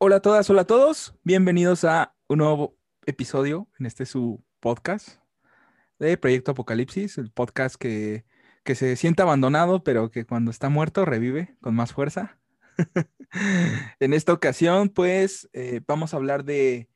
[0.00, 1.16] Hola a todas, hola a todos.
[1.24, 5.18] Bienvenidos a un nuevo episodio en este su podcast
[5.98, 8.24] de Proyecto Apocalipsis, el podcast que,
[8.62, 12.38] que se siente abandonado, pero que cuando está muerto revive con más fuerza.
[13.98, 16.88] en esta ocasión, pues, eh, vamos a hablar de,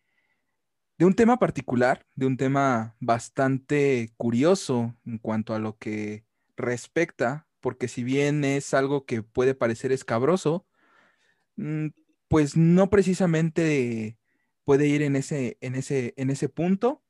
[0.96, 6.24] de un tema particular, de un tema bastante curioso en cuanto a lo que
[6.56, 10.68] respecta, porque si bien es algo que puede parecer escabroso,
[11.56, 11.88] mm,
[12.32, 14.16] pues no precisamente
[14.64, 17.02] puede ir en ese, en ese, en ese punto.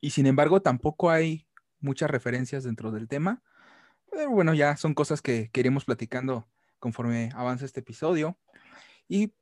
[0.00, 1.48] Y sin embargo, tampoco hay
[1.80, 3.42] muchas referencias dentro del tema.
[4.08, 6.48] Pero bueno, ya son cosas que, queremos platicando
[6.78, 8.38] conforme avanza este episodio.
[9.08, 9.34] Y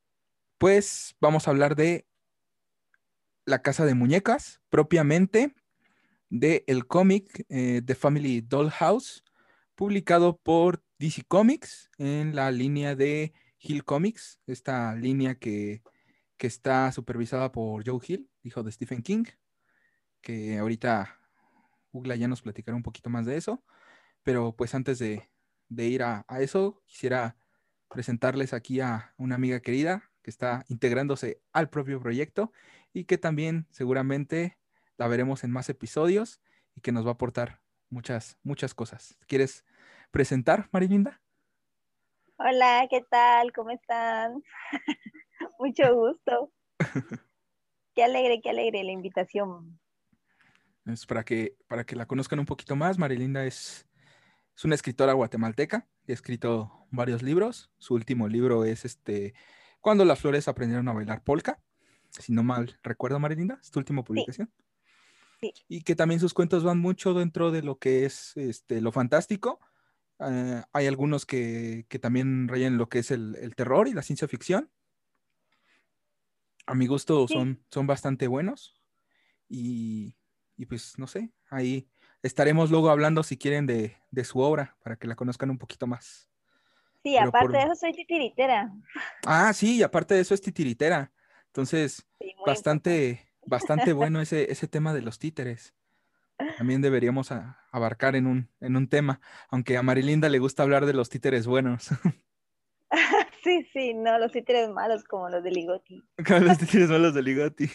[0.56, 2.06] pues vamos a hablar de
[3.44, 5.54] la casa de muñecas, propiamente
[6.30, 9.22] de el cómic eh, The Family Dollhouse,
[9.74, 15.82] publicado por DC Comics en la línea de Hill Comics, esta línea que,
[16.38, 19.24] está supervisada por Joe Hill, hijo de Stephen King,
[20.20, 21.18] que ahorita
[21.90, 23.64] Ugla ya nos platicará un poquito más de eso,
[24.22, 25.28] pero pues antes de,
[25.68, 27.36] ir a, eso, quisiera
[27.88, 32.52] presentarles aquí a una amiga querida que está integrándose al propio proyecto
[32.92, 34.58] y que también seguramente
[34.96, 36.40] la veremos en más episodios
[36.76, 37.60] y que nos va a aportar
[37.90, 39.16] muchas, muchas cosas.
[39.26, 39.64] ¿Quieres
[40.12, 41.20] presentar, Marilinda?
[42.40, 43.52] Hola, ¿qué tal?
[43.52, 44.44] ¿Cómo están?
[45.58, 46.52] Mucho gusto.
[47.96, 49.80] qué alegre, qué alegre la invitación.
[50.86, 53.88] Es para que, para que la conozcan un poquito más, Marilinda es,
[54.56, 57.72] es una escritora guatemalteca, ha escrito varios libros.
[57.78, 59.34] Su último libro es este
[59.80, 61.60] Cuando las flores aprendieron a bailar polka.
[62.08, 64.48] Si no mal recuerdo, Marilinda, es tu última publicación.
[65.40, 65.52] Sí.
[65.66, 69.58] Y que también sus cuentos van mucho dentro de lo que es este, lo fantástico,
[70.20, 74.70] eh, hay algunos que, también rayan lo que es el, terror y la ciencia ficción.
[76.66, 78.80] A mi gusto son, son bastante buenos.
[79.48, 80.14] Y,
[80.68, 81.88] pues no sé, ahí
[82.22, 86.28] estaremos luego hablando si quieren de, su obra para que la conozcan un poquito más.
[87.02, 88.72] Sí, aparte de eso soy titiritera.
[89.24, 91.12] Ah, sí, y aparte de eso es titiritera.
[91.46, 92.06] Entonces,
[92.44, 95.74] bastante, bastante bueno ese, ese tema de los títeres
[96.56, 97.32] también deberíamos
[97.72, 101.46] abarcar en un, en un tema, aunque a Marilinda le gusta hablar de los títeres
[101.46, 101.88] buenos.
[103.44, 106.02] Sí, sí, no, los títeres malos como los de Ligoti.
[106.26, 107.70] Como los títeres malos de Ligoti.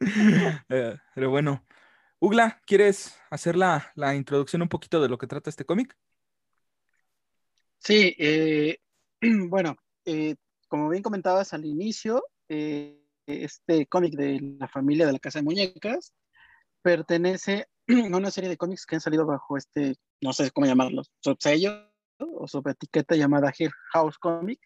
[0.70, 1.66] Eh, pero bueno,
[2.20, 5.94] Ugla, ¿quieres hacer la, introducción un poquito de lo que trata este cómic?
[7.76, 8.78] Sí, eh,
[9.20, 9.76] bueno,
[10.06, 10.36] eh,
[10.68, 16.14] como bien comentabas al inicio, este cómic de la familia de la Casa de Muñecas
[16.80, 17.68] pertenece
[18.12, 22.46] una serie de cómics que han salido bajo este, no sé cómo llamarlos, subsello o
[22.46, 24.60] subetiqueta llamada Hill House Comic,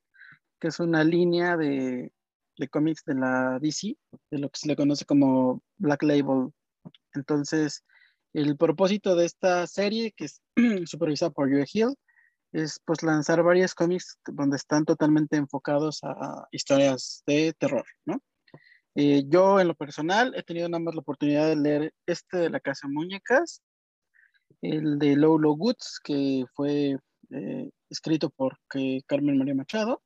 [0.61, 2.13] que es una línea de,
[2.59, 3.97] de cómics de la DC,
[4.31, 6.51] de lo que se le conoce como Black Label.
[7.15, 7.85] Entonces,
[8.33, 10.41] el propósito de esta serie, que es
[10.87, 11.95] supervisada por Joe Hill,
[12.53, 18.21] es pues lanzar varios cómics donde están totalmente enfocados a historias de terror, ¿no?
[18.97, 22.51] Eh, yo en lo personal he tenido nada más la oportunidad de leer este de
[22.51, 23.63] la Casa Muñecas,
[24.63, 26.97] el de Lolo Goods, que fue
[27.31, 28.59] eh, escrito por
[29.07, 30.03] Carmen María Machado.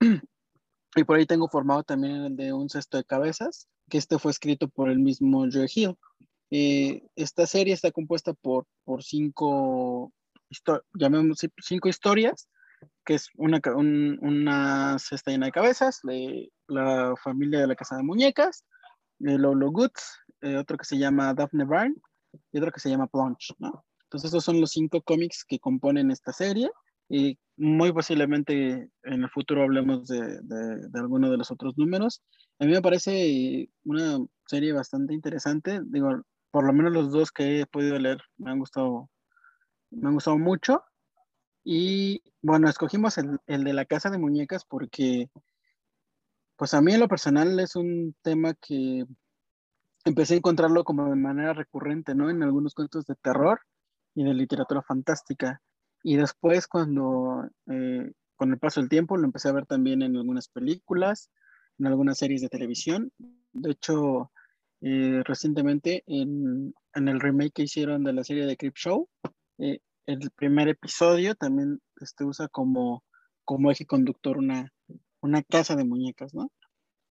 [0.96, 4.32] Y por ahí tengo formado también el de Un cesto de cabezas, que este fue
[4.32, 5.94] escrito por el mismo Joe Hill.
[6.50, 10.12] Eh, esta serie está compuesta por, por cinco,
[10.92, 12.48] llamemos, cinco historias
[13.04, 18.02] que es una, una cesta llena de cabezas, de la familia de la casa de
[18.02, 18.64] muñecas,
[19.18, 21.96] de Lolo Goods, eh, otro que se llama Daphne Byrne
[22.52, 23.54] y otro que se llama Plunge.
[24.04, 26.70] Entonces esos son los cinco cómics que componen esta serie
[27.08, 32.22] y muy posiblemente en el futuro hablemos de, de, de alguno de los otros números.
[32.58, 37.60] A mí me parece una serie bastante interesante, digo, por lo menos los dos que
[37.60, 39.10] he podido leer me han gustado,
[39.90, 40.82] me han gustado mucho
[41.64, 45.30] y bueno, escogimos el, de la casa de muñecas porque,
[46.60, 49.06] pues a mí en lo personal es un tema que
[50.04, 52.28] empecé a encontrarlo como de manera recurrente, ¿no?
[52.28, 53.60] En algunos cuentos de terror
[54.14, 55.62] y de literatura fantástica.
[56.02, 60.14] Y después cuando, eh, con el paso del tiempo, lo empecé a ver también en
[60.18, 61.30] algunas películas,
[61.78, 63.10] en algunas series de televisión.
[63.54, 64.30] De hecho,
[64.82, 69.08] eh, recientemente en, en, el remake que hicieron de la serie de Creep Show,
[69.56, 73.02] eh, el primer episodio también este, usa como,
[73.46, 74.70] como eje conductor una,
[75.20, 76.50] una casa de muñecas, ¿no?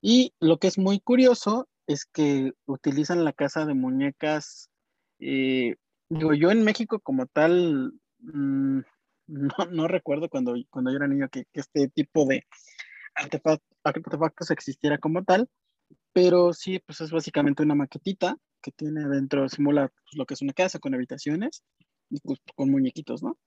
[0.01, 4.69] Y lo que es muy curioso es que utilizan la casa de muñecas,
[5.19, 5.75] eh,
[6.09, 8.79] digo, yo en México como tal, mm,
[9.71, 12.45] no, recuerdo cuando, cuando yo era niño que, este tipo de,
[13.83, 15.49] artefactos existiera como tal,
[16.13, 20.41] pero sí, pues es básicamente una maquetita que tiene dentro, simula pues, lo que es
[20.41, 21.63] una casa con habitaciones
[22.09, 23.37] y pues, con muñequitos, ¿no?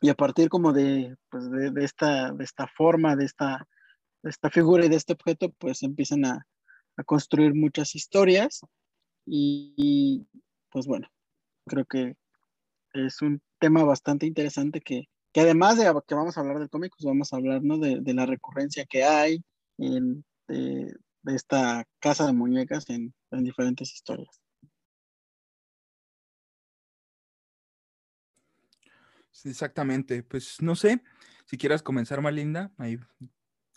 [0.00, 3.66] Y a partir como de, pues, de, de, esta, de esta forma, de esta,
[4.22, 6.46] esta figura y de este objeto, pues empiezan a,
[6.96, 8.60] a construir muchas historias
[9.26, 10.26] y, y,
[10.70, 11.08] pues bueno,
[11.66, 12.16] creo que
[12.92, 16.92] es un tema bastante interesante que, que además de que vamos a hablar del cómic,
[16.96, 17.78] pues vamos a hablar ¿no?
[17.78, 19.42] de, de la recurrencia que hay
[19.78, 24.40] en, de, de esta casa de muñecas en, en diferentes historias.
[29.44, 30.22] Exactamente.
[30.22, 31.02] Pues no sé,
[31.44, 32.98] si quieras comenzar, Malinda, ahí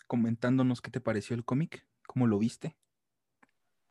[0.06, 2.76] comentándonos qué te pareció el cómic, cómo lo viste.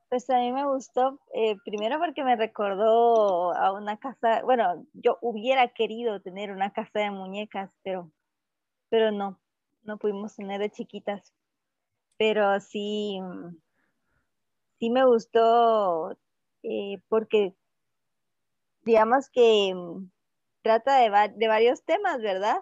[0.10, 5.18] Pues a mí me gustó, eh, primero porque me recordó a una casa, bueno, yo
[5.22, 8.12] hubiera querido tener una casa de muñecas, pero,
[8.90, 9.40] pero no,
[9.84, 11.34] no pudimos tener de chiquitas.
[12.18, 13.20] Pero sí,
[14.80, 16.18] sí me gustó
[16.62, 17.56] eh, porque
[18.84, 19.74] digamos que
[20.62, 22.58] trata de, va de, varios temas, ¿verdad?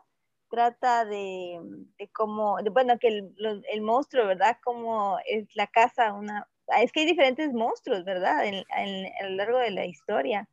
[0.50, 1.60] Trata de,
[1.98, 3.36] de cómo, de, bueno, que el,
[3.72, 4.58] el, monstruo, ¿verdad?
[4.64, 6.48] Cómo es la casa, una...
[6.82, 8.46] Es que hay diferentes monstruos, ¿verdad?
[8.46, 10.48] En, en, a lo largo de la historia.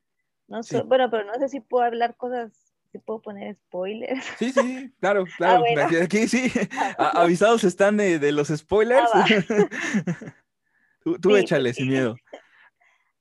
[0.49, 0.77] No sí.
[0.77, 2.53] so, bueno, pero no sé si puedo hablar cosas,
[2.93, 4.25] si puedo poner spoilers.
[4.39, 5.57] Sí, sí, claro, claro.
[5.57, 6.03] Ah, bueno.
[6.03, 6.51] Aquí sí,
[6.99, 9.11] avisados están de, de los spoilers.
[9.13, 9.27] Ah,
[11.05, 11.41] tú tú sí.
[11.41, 12.17] échale, sin miedo.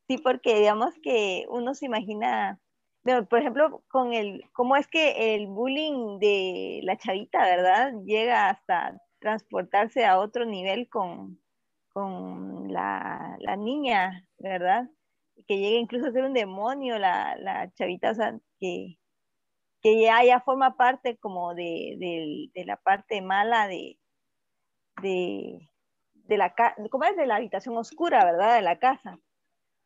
[0.07, 2.59] Sí, porque digamos que uno se imagina
[3.29, 7.93] por ejemplo, con el, cómo es que el bullying de la chavita, ¿verdad?
[8.03, 11.39] Llega hasta transportarse a otro nivel con,
[11.89, 14.89] con la, la, niña, ¿verdad?
[15.47, 18.97] Que llega incluso a ser un demonio la, la chavita, o sea, que,
[19.81, 23.99] que ya, ya forma parte como de, de, de la parte mala de,
[25.01, 25.69] de,
[26.13, 26.55] de la
[26.89, 27.15] ¿cómo es?
[27.15, 28.55] De la habitación oscura, ¿verdad?
[28.55, 29.19] De la casa,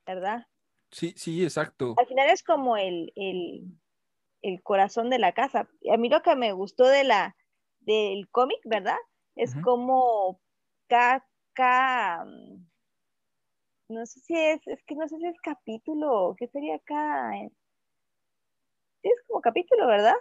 [0.05, 0.47] ¿verdad?
[0.91, 1.95] Sí, sí, exacto.
[1.97, 3.63] Al final es como el, el,
[4.41, 5.69] el, corazón de la casa.
[5.91, 7.35] A mí lo que me gustó de la,
[7.81, 8.97] del cómic, ¿verdad?
[9.35, 9.63] Es uh -huh.
[9.63, 10.41] como
[10.87, 12.25] cada, cada,
[13.87, 17.31] no sé si es, es que no sé si es capítulo, ¿qué sería cada?
[19.01, 20.15] Sí, es como capítulo, ¿verdad?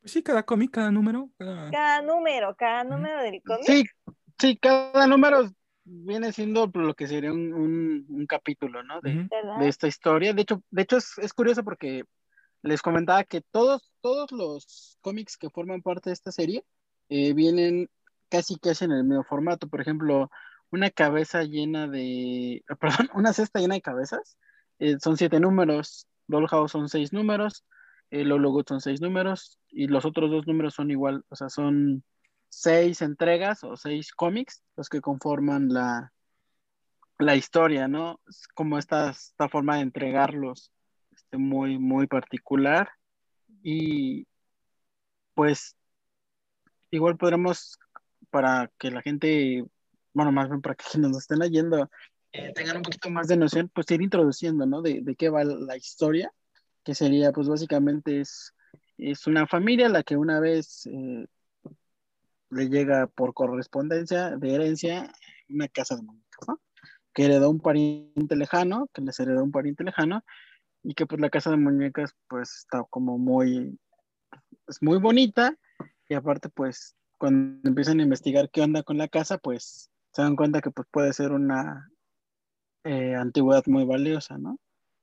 [0.00, 1.30] Pues sí, cada cómic, cada número.
[1.38, 3.30] Cada, cada número, cada número uh -huh.
[3.30, 3.64] del cómic.
[3.64, 3.84] Sí,
[4.38, 5.50] sí, cada número
[5.86, 9.00] viene siendo lo que sería un, un, un capítulo, ¿no?
[9.00, 9.28] De,
[9.60, 10.34] de, esta historia.
[10.34, 12.02] De hecho, de hecho es, es, curioso porque
[12.62, 16.64] les comentaba que todos, todos los cómics que forman parte de esta serie
[17.08, 17.88] eh, vienen
[18.28, 19.68] casi casi en el mismo formato.
[19.68, 20.30] Por ejemplo,
[20.70, 24.36] una cabeza llena de, perdón, una cesta llena de cabezas.
[24.80, 26.06] Eh, son siete números.
[26.26, 27.64] Dollhouse son seis números.
[28.10, 29.60] Eh, Lolo Good son seis números.
[29.68, 32.02] Y los otros dos números son igual, o sea, son
[32.56, 36.10] seis entregas o seis cómics los que conforman la,
[37.18, 38.18] la historia, ¿no?
[38.54, 40.72] Como esta, esta forma de entregarlos
[41.14, 42.88] este, muy, muy particular.
[43.62, 44.26] Y
[45.34, 45.76] pues
[46.90, 47.78] igual podremos,
[48.30, 49.62] para que la gente,
[50.14, 51.90] bueno, más bien para que nos estén leyendo,
[52.32, 54.80] eh, tengan un poquito más de noción, pues ir introduciendo, ¿no?
[54.80, 56.32] De, de qué va la historia,
[56.82, 58.54] que sería, pues básicamente es,
[58.96, 60.86] es una familia la que una vez...
[60.86, 61.26] Eh,
[62.50, 65.12] le llega por correspondencia de herencia
[65.48, 66.60] una casa de muñecas, ¿no?
[67.14, 70.24] Que heredó un pariente lejano, que les heredó un pariente lejano,
[70.82, 73.78] y que pues la casa de muñecas pues está como muy,
[74.68, 75.56] es muy bonita,
[76.08, 80.36] y aparte pues cuando empiezan a investigar qué onda con la casa, pues se dan
[80.36, 81.90] cuenta que pues puede ser una
[82.84, 84.58] eh, antigüedad muy valiosa, ¿no?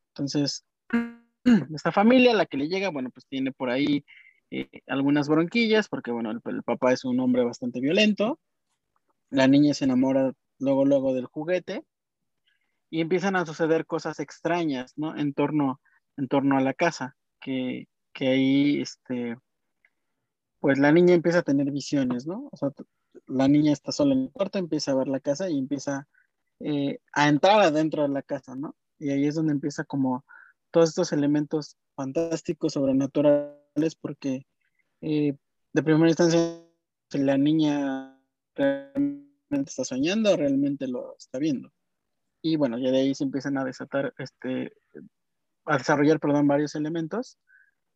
[0.09, 0.65] Entonces,
[1.75, 4.05] esta familia, la que le llega, bueno, pues tiene por ahí
[4.55, 8.39] eh, algunas bronquillas, porque bueno, el, papá es un hombre bastante violento,
[9.31, 11.83] la niña se enamora luego, luego del juguete,
[12.91, 15.17] y empiezan a suceder cosas extrañas, ¿no?
[15.17, 15.81] En torno,
[16.17, 19.37] en torno a la casa, que, que ahí, este,
[20.59, 22.51] pues la niña empieza a tener visiones, ¿no?
[23.25, 26.07] La niña está sola en el cuarto, empieza a ver la casa y empieza
[26.59, 28.75] eh, a entrar adentro de la casa, ¿no?
[28.99, 30.23] Y ahí es donde empieza como
[30.69, 33.62] todos estos elementos fantásticos, sobrenaturales,
[33.99, 34.45] porque
[35.01, 35.35] eh,
[35.73, 36.61] de primera instancia
[37.11, 38.19] la niña
[38.55, 41.71] realmente está soñando, realmente lo está viendo.
[42.41, 44.73] Y bueno, ya de ahí se empiezan a desatar, este,
[45.65, 47.37] a desarrollar, perdón, varios elementos,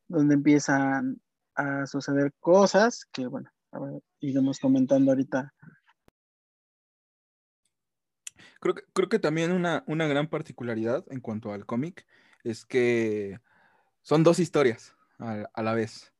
[0.08, 1.22] donde empiezan
[1.56, 3.52] a suceder cosas que, bueno,
[4.20, 5.54] iremos comentando ahorita.
[8.60, 12.08] Creo que, creo que también una, una gran particularidad en cuanto al cómic
[12.44, 13.40] es que
[14.02, 16.14] son dos historias a, a, la vez.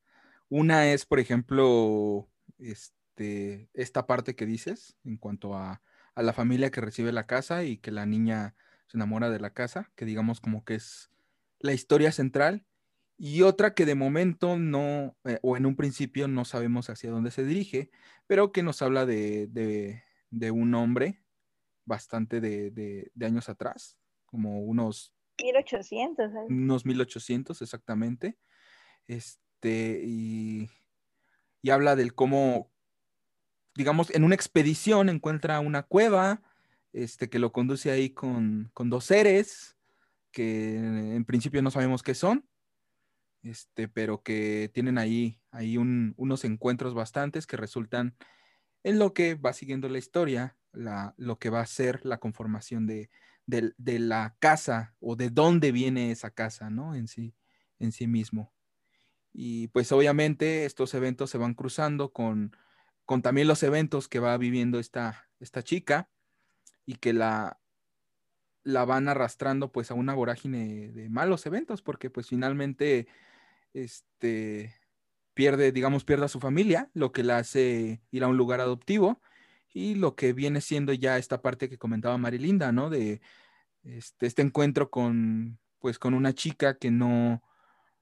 [0.50, 5.82] Una es, por ejemplo, es, este, esta parte que dices en cuanto a,
[6.14, 9.50] a la familia que recibe la casa y que la niña se enamora de la
[9.50, 11.10] casa, que digamos como que es
[11.60, 12.66] la historia central,
[13.18, 17.32] y otra que de momento no, eh, o en un principio no sabemos hacia dónde
[17.32, 17.90] se dirige,
[18.28, 21.24] pero que nos habla de, de, de un hombre
[21.86, 25.12] bastante de, de, años atrás, como unos...
[25.42, 26.32] 1800.
[26.32, 26.50] ¿sabes?
[26.50, 28.38] Unos 1800 exactamente.
[29.08, 30.70] Este, y,
[31.62, 32.70] y habla del cómo,
[33.76, 36.42] digamos, en una expedición encuentra una cueva,
[36.94, 39.78] este, que lo conduce ahí con, con dos seres,
[40.32, 42.48] que en principio no sabemos qué son,
[43.44, 48.16] este, pero que tienen ahí, ahí unos encuentros bastantes que resultan
[48.84, 52.88] en lo que va siguiendo la historia, la, lo que va a ser la conformación
[52.88, 53.10] de,
[53.46, 56.96] de, la casa o de dónde viene esa casa, ¿no?
[56.96, 57.34] En sí,
[57.80, 58.54] en sí mismo.
[59.40, 62.58] Y pues obviamente estos eventos se van cruzando con,
[63.06, 66.10] con también los eventos que va viviendo esta, esta chica
[66.88, 67.60] y que la,
[68.64, 73.08] la van arrastrando pues a una vorágine de malos eventos, porque pues finalmente
[73.74, 74.74] este,
[75.36, 79.22] pierde, digamos, pierde a su familia, lo que la hace ir a un lugar adoptivo
[79.72, 82.90] y lo que viene siendo ya esta parte que comentaba Marilinda, ¿no?
[82.90, 83.22] De
[83.84, 87.44] este, este encuentro con, pues, con una chica que no,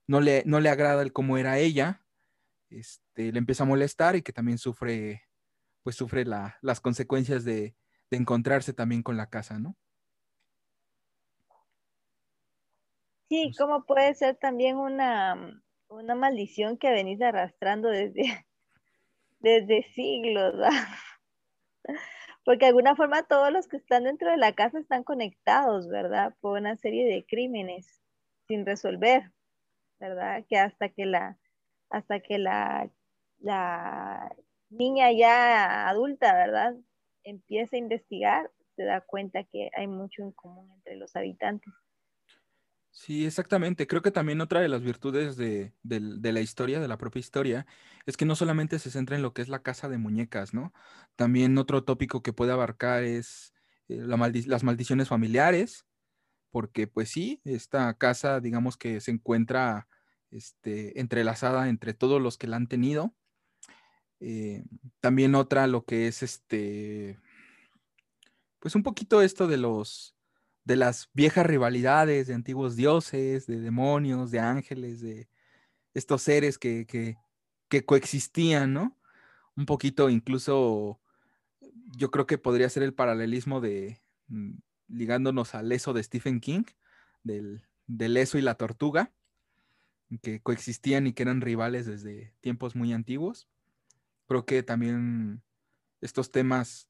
[0.07, 2.05] no, le, no le agrada el cómo era ella,
[2.69, 5.23] este, le empieza a molestar y que también sufre,
[5.83, 7.75] pues, sufre las consecuencias de,
[8.11, 9.77] de encontrarse también con la casa, ¿no?
[13.29, 18.23] Sí, pues como puede ser también una, una maldición que venís arrastrando desde,
[19.39, 20.55] desde siglos,
[22.45, 26.35] Porque de alguna forma todos los que están dentro de la casa están conectados, ¿verdad?
[26.41, 28.01] Por una serie de crímenes
[28.47, 29.31] sin resolver,
[29.99, 30.43] ¿verdad?
[30.49, 31.37] Que hasta que la,
[31.89, 32.89] hasta que la,
[33.39, 34.35] la
[34.69, 36.75] niña ya adulta, ¿verdad?
[37.23, 41.73] Empieza a investigar, se da cuenta que hay mucho en común entre los habitantes.
[42.95, 43.87] Sí, exactamente.
[43.87, 47.67] Creo que también otra de las virtudes de, la historia, de la propia historia,
[48.05, 50.73] es que no solamente se centra en lo que es la casa de muñecas, ¿no?
[51.17, 53.53] También otro tópico que puede abarcar es
[53.89, 55.85] eh, las maldiciones familiares,
[56.55, 59.89] porque pues sí, esta casa, digamos que se encuentra
[60.31, 63.13] este, entrelazada entre todos los que la han tenido.
[64.21, 64.63] Eh,
[65.01, 67.19] también otra, lo que es este,
[68.59, 70.15] pues un poquito esto de los
[70.63, 75.27] de las viejas rivalidades de antiguos dioses, de demonios, de ángeles, de
[75.93, 78.97] estos seres que, que, coexistían, ¿no?
[79.57, 81.01] Un poquito incluso,
[81.97, 84.53] yo creo que podría ser el paralelismo de, mm,
[84.87, 86.63] ligándonos al eso de Stephen King,
[87.23, 89.11] del, del eso y la tortuga,
[90.21, 93.47] que coexistían y que eran rivales desde tiempos muy antiguos.
[94.27, 95.41] Creo que también
[96.01, 96.89] estos temas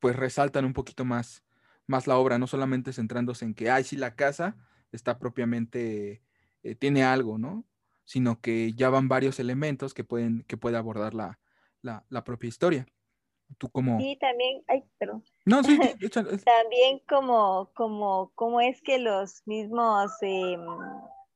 [0.00, 1.42] pues resaltan un poquito más
[1.86, 4.56] más la obra, no solamente centrándose en que, ay, sí, la casa
[4.92, 6.22] está propiamente,
[6.62, 7.64] eh, tiene algo, ¿no?
[8.04, 11.38] Sino que ya van varios elementos que pueden, que puede abordar la,
[11.82, 12.86] la, propia historia.
[13.58, 13.98] Tú como...
[13.98, 15.24] Sí, también, ay, perdón.
[15.44, 15.78] No, sí,
[16.44, 20.60] también como, como, como es que los mismos, em,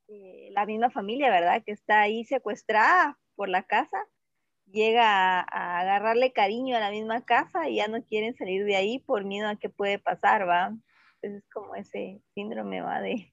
[0.08, 1.62] eh, la misma familia, ¿verdad?
[1.64, 4.06] Que está ahí secuestrada por la casa,
[4.66, 8.98] llega a, agarrarle cariño a la misma casa y ya no quieren salir de ahí
[8.98, 10.76] por miedo a qué puede pasar, ¿va?
[11.22, 13.00] Entonces es como ese síndrome, ¿va?
[13.00, 13.32] De,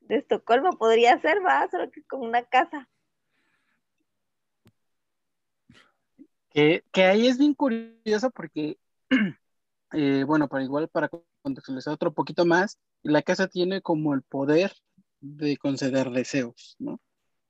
[0.00, 1.68] de Estocolmo podría ser, ¿va?
[1.70, 2.88] Solo que con una casa.
[6.50, 8.78] Que, ahí es bien curioso porque,
[9.92, 11.08] eh, bueno, para igual, para
[11.42, 14.72] contextualizar otro poquito más, la casa tiene como el poder
[15.20, 17.00] de conceder deseos, ¿no?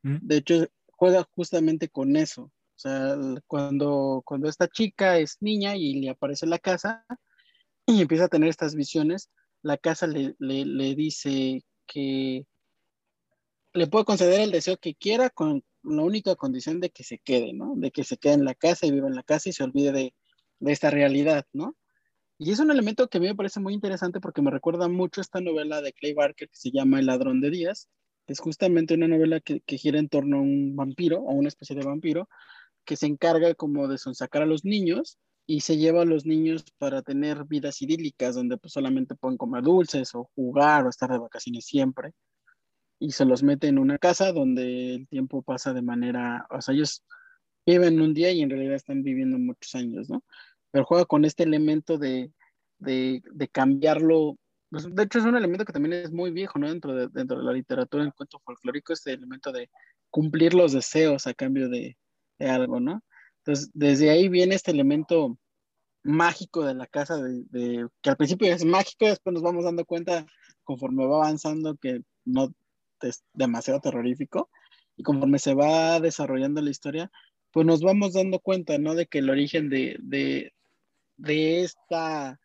[0.02, 0.18] Mm.
[0.22, 2.42] De hecho, juega justamente con eso.
[2.42, 3.16] O sea,
[3.46, 7.04] cuando, cuando esta chica es niña y le aparece la casa
[7.86, 9.30] y empieza a tener estas visiones,
[9.62, 10.34] la casa le,
[10.94, 12.46] dice que
[13.72, 17.52] le puede conceder el deseo que quiera con la única condición de que se quede,
[17.52, 17.74] ¿no?
[17.76, 19.92] De que se quede en la casa y viva en la casa y se olvide
[19.92, 20.14] de,
[20.72, 21.76] esta realidad, ¿no?
[22.38, 25.20] Y es un elemento que a mí me parece muy interesante porque me recuerda mucho
[25.20, 27.88] esta novela de Clay Barker que se llama El ladrón de días,
[28.26, 31.76] es justamente una novela que, que gira en torno a un vampiro o una especie
[31.76, 32.28] de vampiro,
[32.84, 36.64] que se encarga como de sonsacar a los niños y se lleva a los niños
[36.78, 41.18] para tener vidas idílicas donde pues solamente pueden comer dulces o jugar o estar de
[41.18, 42.12] vacaciones siempre.
[43.00, 46.74] Y se los mete en una casa donde el tiempo pasa de manera, o sea,
[46.74, 47.02] ellos
[47.66, 50.22] viven un día y en realidad están viviendo muchos años, ¿no?
[50.70, 52.30] Pero juega con este elemento de,
[52.78, 54.36] de, de cambiarlo.
[54.70, 56.68] Pues, de hecho, es un elemento que también es muy viejo, ¿no?
[56.68, 59.70] Dentro de, dentro de la literatura, en cuento folclórico, este elemento de
[60.10, 61.96] cumplir los deseos a cambio de,
[62.38, 63.02] de algo, ¿no?
[63.38, 65.38] Entonces, desde ahí viene este elemento
[66.02, 70.26] mágico de la casa, de, que al principio es mágico, después nos vamos dando cuenta
[70.64, 72.52] conforme va avanzando que no
[73.08, 74.50] es demasiado terrorífico,
[74.96, 77.10] y conforme se va desarrollando la historia,
[77.52, 78.94] pues nos vamos dando cuenta, ¿no?
[78.94, 80.52] De que el origen de, de,
[81.16, 82.38] de esta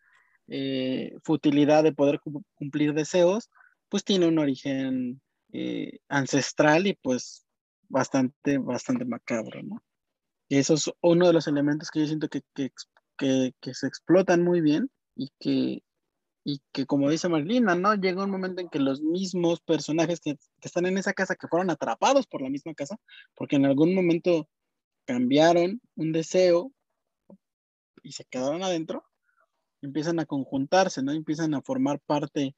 [0.48, 2.20] eh, futilidad de poder
[2.54, 3.50] cumplir deseos,
[3.88, 5.20] pues tiene un origen
[5.52, 7.46] eh, ancestral y pues
[7.88, 9.82] bastante, bastante macabro, ¿no?
[10.48, 12.70] Y eso es uno de los elementos que yo siento que, que,
[13.60, 15.82] que, se explotan muy bien y que,
[16.48, 17.96] y que como dice Marlina, ¿no?
[17.96, 21.48] Llega un momento en que los mismos personajes que, que, están en esa casa, que
[21.48, 22.96] fueron atrapados por la misma casa,
[23.34, 24.48] porque en algún momento
[25.06, 26.70] cambiaron un deseo
[28.04, 29.04] y se quedaron adentro,
[29.82, 31.10] empiezan a conjuntarse, ¿no?
[31.10, 32.54] Empiezan a formar parte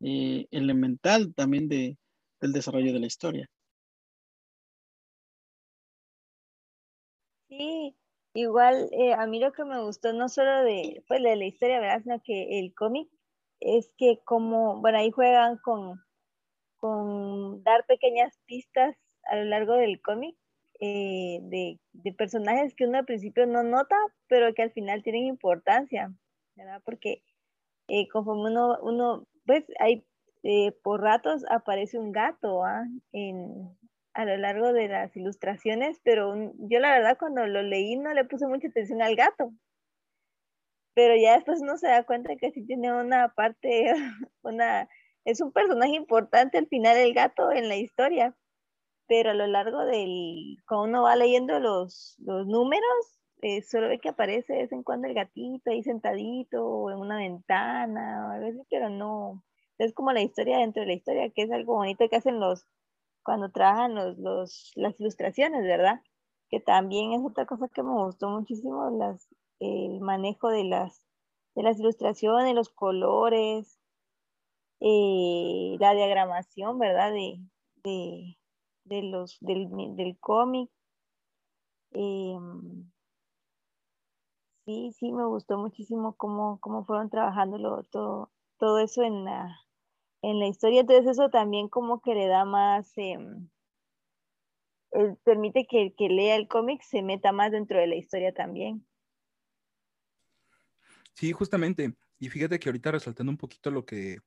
[0.00, 1.96] eh, elemental también de,
[2.42, 3.48] del desarrollo de la historia.
[7.48, 7.96] Sí,
[8.34, 11.80] igual eh, a mí lo que me gustó no solo de, pues, de la historia,
[11.80, 12.02] ¿verdad?
[12.02, 13.08] Sino que el cómic
[13.60, 16.00] es que como, bueno, ahí juegan con,
[16.78, 20.36] con dar pequeñas pistas a lo largo del cómic
[20.80, 23.96] eh, de, de, personajes que uno al principio no nota,
[24.28, 26.10] pero que al final tienen importancia,
[26.56, 26.80] ¿verdad?
[26.84, 27.22] Porque
[27.88, 30.06] eh, conforme uno, uno, pues hay,
[30.42, 32.84] eh, por ratos aparece un gato ¿ah?
[33.12, 33.76] en,
[34.14, 38.24] a lo largo de las ilustraciones, pero yo la verdad cuando lo leí no le
[38.24, 39.52] puse mucha atención al gato.
[40.94, 43.92] Pero ya después uno se da cuenta que sí tiene una parte,
[44.42, 44.88] una,
[45.24, 48.36] es un personaje importante al final el gato en la historia
[49.10, 53.98] pero a lo largo del, cuando uno va leyendo los, los números, eh, solo ve
[53.98, 58.30] que aparece de vez en cuando el gatito ahí sentadito o en una ventana o
[58.30, 59.42] algo así, pero no,
[59.78, 62.68] es como la historia dentro de la historia, que es algo bonito que hacen los,
[63.24, 66.02] cuando trabajan los, los, las ilustraciones, ¿verdad?
[66.48, 69.26] Que también es otra cosa que me gustó muchísimo, las,
[69.60, 71.06] el manejo de las,
[71.54, 73.78] de las ilustraciones, los colores,
[74.80, 77.12] eh, la diagramación, ¿verdad?
[77.12, 77.40] De,
[78.84, 80.70] de, los, del, del cómic.
[81.92, 82.90] Em,
[84.64, 89.56] sí, sí, me gustó muchísimo cómo, cómo fueron trabajando todo, todo eso en la,
[90.22, 90.80] en la historia.
[90.80, 93.50] Entonces eso también como que le da más, em,
[94.92, 98.32] eh, permite que el que lea el cómic se meta más dentro de la historia
[98.32, 98.86] también.
[101.14, 101.94] Sí, justamente.
[102.18, 104.18] Y fíjate que ahorita resaltando un poquito lo que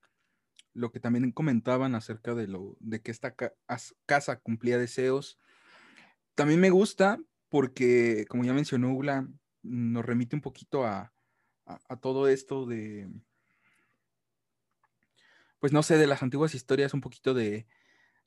[0.74, 3.36] lo que también comentaban acerca de lo de que esta
[4.06, 5.40] casa cumplía deseos.
[6.36, 7.20] También me gusta
[7.50, 9.28] porque, como ya mencionó Ugla,
[9.62, 11.14] nos remite un poquito a,
[12.02, 13.08] todo esto de,
[15.60, 17.68] pues no sé, de las antiguas historias, un poquito de,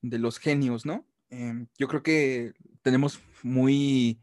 [0.01, 1.07] los genios, ¿no?
[1.29, 4.21] Em, yo creo que tenemos muy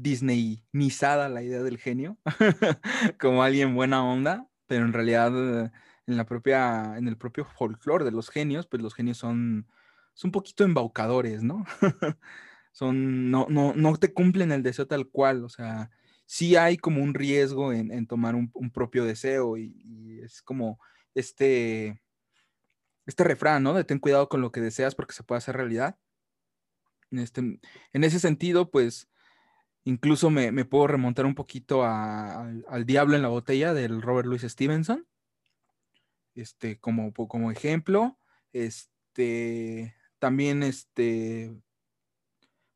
[0.00, 2.18] Disneynizada la idea del genio,
[3.20, 5.72] como alguien buena onda, pero en realidad
[6.06, 9.66] en la propia, en el propio folclore de los genios, pues los genios son,
[10.14, 11.66] son un poquito embaucadores, ¿no?
[12.72, 15.90] son, no, no, no te cumplen el deseo tal cual, o sea,
[16.28, 20.78] sí hay como un riesgo en, tomar un, propio deseo y, es como
[21.14, 22.00] este,
[23.06, 23.72] este refrán, ¿no?
[23.74, 25.98] De ten cuidado con lo que deseas porque se puede hacer realidad.
[27.10, 29.08] En, este, en ese sentido, pues,
[29.88, 35.06] incluso me, puedo remontar un poquito al, Diablo en la botella del Robert Louis Stevenson,
[36.34, 38.18] este, como, como ejemplo.
[38.52, 41.54] Este, también, este,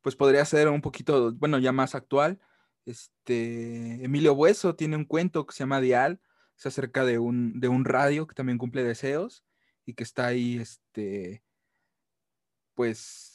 [0.00, 2.40] pues podría ser un poquito, bueno, ya más actual.
[2.86, 6.18] Este, Emilio Bueso tiene un cuento que se llama Dial,
[6.56, 9.44] es acerca de un, de un radio que también cumple deseos
[9.84, 11.44] y que está ahí, este,
[12.74, 13.31] pues,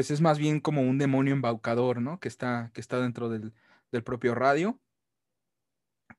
[0.00, 2.20] pues es más bien como un demonio embaucador, ¿no?
[2.20, 3.52] Que está, que está dentro del,
[3.92, 4.80] del propio radio.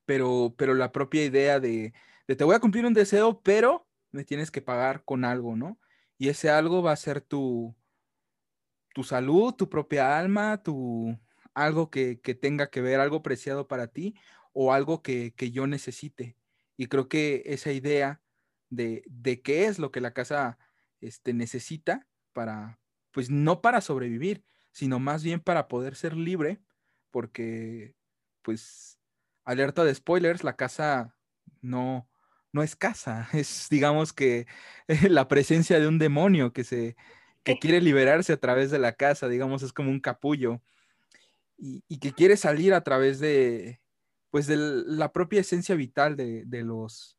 [0.04, 1.92] Pero, pero la propia idea de,
[2.28, 5.80] te voy a cumplir un deseo, pero me tienes que pagar con algo, ¿no?
[6.16, 7.74] Y ese algo va a ser tu,
[8.94, 11.18] tu salud, tu propia alma, tu,
[11.52, 14.14] algo que, tenga que ver, algo preciado para ti
[14.52, 16.36] o algo que, yo necesite.
[16.76, 18.22] Y creo que esa idea
[18.70, 20.56] de, de, qué es lo que la casa
[21.00, 22.78] este, necesita para,
[23.12, 26.60] pues no para sobrevivir, sino más bien para poder ser libre,
[27.10, 27.94] porque,
[28.42, 28.98] pues,
[29.44, 31.16] alerta de spoilers, la casa
[31.60, 32.08] no,
[32.52, 34.46] no es casa, es digamos que
[35.08, 36.96] la presencia de un demonio que se
[37.44, 40.62] que quiere liberarse a través de la casa, digamos, es como un capullo
[41.58, 43.80] y, que quiere salir a través de
[44.30, 47.18] pues de la propia esencia vital de, los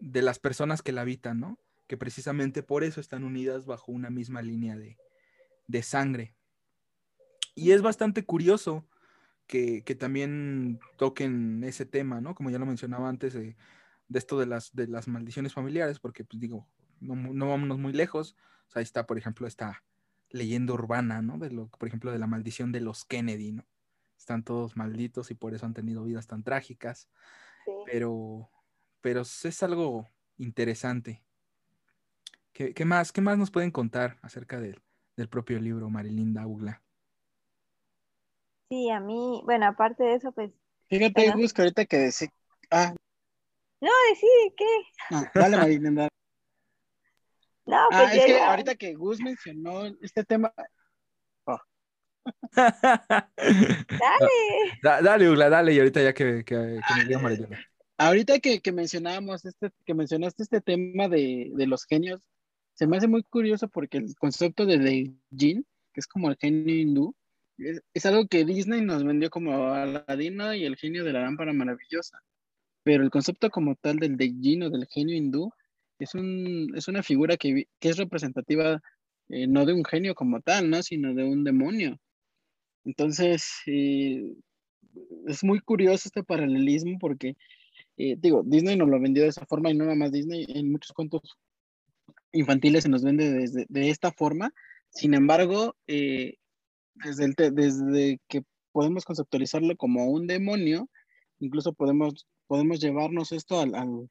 [0.00, 1.58] de las personas que la habitan, ¿no?
[1.88, 4.98] Que precisamente por eso están unidas bajo una misma línea de,
[5.66, 6.36] de sangre.
[7.56, 8.86] Y es bastante curioso
[9.48, 12.34] que, también toquen ese tema, ¿no?
[12.34, 13.56] Como ya lo mencionaba antes, de,
[14.12, 16.68] esto de las, de las maldiciones familiares, porque, pues digo,
[17.00, 18.36] no, no vámonos muy lejos.
[18.68, 19.82] O sea, ahí está, por ejemplo, esta
[20.30, 21.38] leyenda urbana, ¿no?
[21.38, 23.66] De lo, por ejemplo, de la maldición de los Kennedy, ¿no?
[24.16, 27.08] Están todos malditos y por eso han tenido vidas tan trágicas.
[27.86, 28.50] Pero,
[29.00, 31.22] pero es algo interesante.
[32.58, 34.82] ¿Qué, más, ¿Qué más nos pueden contar acerca del,
[35.16, 36.82] del propio libro, Marilinda Ugla?
[38.68, 40.50] Sí, a mí, bueno, aparte de eso, pues.
[40.88, 42.28] Fíjate, Gus, que ahorita que decís.
[42.72, 42.92] Ah.
[43.80, 44.64] No, decide, ¿qué?
[45.10, 46.08] No, dale, Marilinda.
[47.66, 50.52] no, ah, pues es que ahorita que Gus mencionó este tema.
[51.44, 51.60] Oh.
[52.56, 52.90] dale.
[54.82, 57.56] dale, Ugla, dale, y ahorita ya que, que, me diga Marilinda.
[57.98, 62.20] Ahorita que, que mencionábamos este, que mencionaste este tema de, de, los genios,
[62.78, 66.76] se me hace muy curioso porque el concepto de Jin, que es como el genio
[66.76, 67.14] hindú,
[67.92, 72.20] es, algo que Disney nos vendió como Aladino y el genio de la lámpara maravillosa.
[72.84, 75.50] Pero el concepto como tal del Deijin o del genio hindú
[75.98, 78.80] es, un, es una figura que, que es representativa
[79.28, 80.80] eh, no de un genio como tal, ¿no?
[80.84, 81.98] sino de un demonio.
[82.84, 84.36] Entonces, eh,
[85.26, 87.36] es muy curioso este paralelismo porque,
[87.96, 90.70] eh, digo, Disney nos lo vendió de esa forma y no nada más Disney, en
[90.70, 91.22] muchos cuentos
[92.38, 94.52] infantiles se nos vende desde, de esta forma.
[94.90, 100.88] Sin embargo, desde, desde que podemos conceptualizarlo como un demonio,
[101.40, 104.08] incluso podemos, podemos llevarnos esto al, al,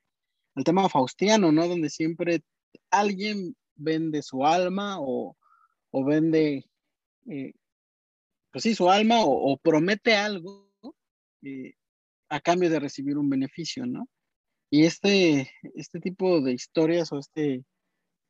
[0.65, 1.67] tema faustiano, ¿no?
[1.67, 2.41] Donde siempre
[2.89, 5.37] alguien vende su alma o,
[5.91, 6.65] o vende,
[7.29, 7.53] eh,
[8.51, 10.67] pues sí, su alma o, promete algo
[11.43, 11.73] eh,
[12.29, 14.07] a cambio de recibir un beneficio, ¿no?
[14.69, 17.63] Y este, este tipo de historias o este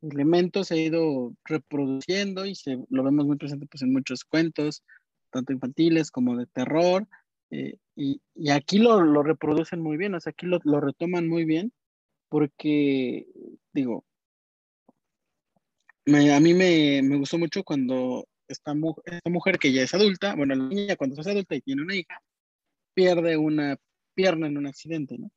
[0.01, 4.83] elementos se ha ido reproduciendo y se, lo vemos muy presente pues, en muchos cuentos,
[5.31, 7.07] tanto infantiles como de terror.
[7.49, 11.27] Eh, y, y, aquí lo, lo, reproducen muy bien, o sea, aquí lo, lo, retoman
[11.27, 11.71] muy bien,
[12.29, 13.25] porque,
[13.73, 14.05] digo,
[16.05, 18.73] me, a mí me, me, gustó mucho cuando esta,
[19.05, 21.95] esta mujer que ya es adulta, bueno, la niña cuando es adulta y tiene una
[21.95, 22.21] hija,
[22.93, 23.77] pierde una
[24.13, 25.31] pierna en un accidente, ¿no?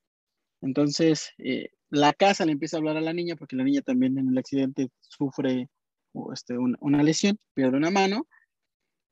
[0.62, 4.16] Entonces, eh, la casa le empieza a hablar a la niña porque la niña también
[4.18, 5.68] en el accidente sufre
[6.32, 8.26] este, una, lesión, pierde una mano,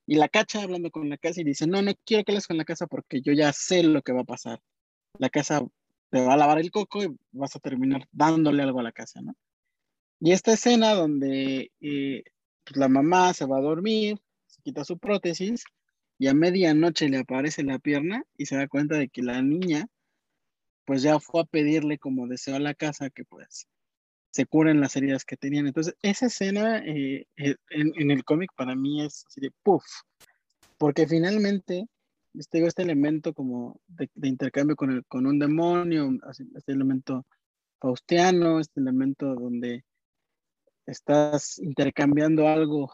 [0.06, 2.56] y la cacha hablando con la casa y dice, no, no quiero que hables con
[2.56, 4.60] la casa porque yo ya sé lo que va a pasar.
[5.18, 5.60] La casa
[6.10, 9.20] te va a lavar el coco y vas a terminar dándole algo a la casa,
[9.20, 9.34] ¿no?
[10.20, 12.22] Y esta escena donde eh,
[12.64, 15.64] pues, la mamá se va a dormir, se quita su prótesis
[16.18, 19.88] y a medianoche le aparece la pierna y se da cuenta de que la niña
[20.88, 23.68] pues ya fue a pedirle como deseo a la casa que pues
[24.31, 25.66] se curen las heridas que tenían.
[25.66, 29.85] Entonces, esa escena eh, eh, en, el cómic para mí es así de puff,
[30.79, 31.85] porque finalmente
[32.33, 36.09] este, este elemento como de, intercambio con, el, con un demonio,
[36.57, 37.27] este elemento
[37.83, 39.85] faustiano, este elemento donde
[40.87, 42.90] estás intercambiando algo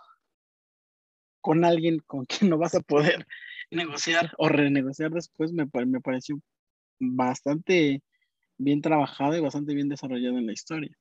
[1.40, 3.24] con alguien con quien no vas a poder
[3.70, 6.40] negociar o renegociar después, me, me pareció
[6.98, 8.02] bastante
[8.58, 10.96] bien trabajado y bastante bien desarrollado en la historia.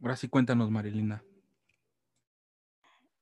[0.00, 1.22] Ahora sí cuéntanos, Marilina.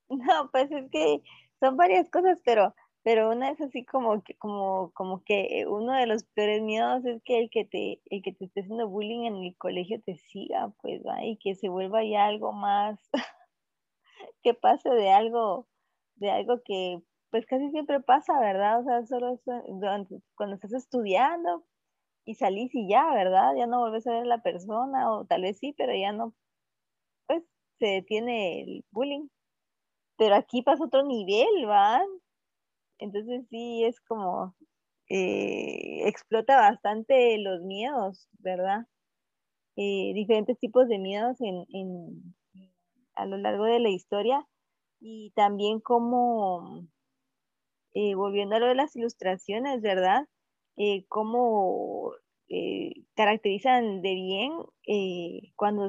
[0.08, 1.22] No, pues es que
[1.60, 6.06] son varias cosas, pero, pero una es así como que, como, como que uno de
[6.06, 9.36] los peores miedos es que el que te, el que te esté haciendo bullying en
[9.36, 11.24] el colegio te siga, pues, ¿va?
[11.24, 12.98] y que se vuelva ya algo más,
[14.42, 15.66] que pase de algo,
[16.16, 17.00] de algo que
[17.34, 18.78] pues casi siempre pasa, ¿verdad?
[18.78, 19.40] O sea, solo
[20.36, 21.64] cuando estás estudiando
[22.24, 23.56] y salís y ya, ¿verdad?
[23.58, 26.32] Ya no vuelves a ver a la persona, o tal vez sí, pero ya no,
[27.26, 27.42] pues
[27.80, 29.26] se detiene el bullying.
[30.16, 32.00] Pero aquí pasa otro nivel, ¿va?
[32.98, 34.54] Entonces sí, es como,
[35.08, 38.86] eh, explota bastante los miedos, ¿verdad?
[39.74, 42.36] Eh, diferentes tipos de miedos en, en,
[43.16, 44.46] a lo largo de la historia
[45.00, 46.86] y también como
[47.94, 50.26] eh, volviendo a lo de las ilustraciones, ¿verdad?
[50.76, 52.12] Eh, cómo
[52.48, 54.52] eh, caracterizan de bien
[55.56, 55.86] cuando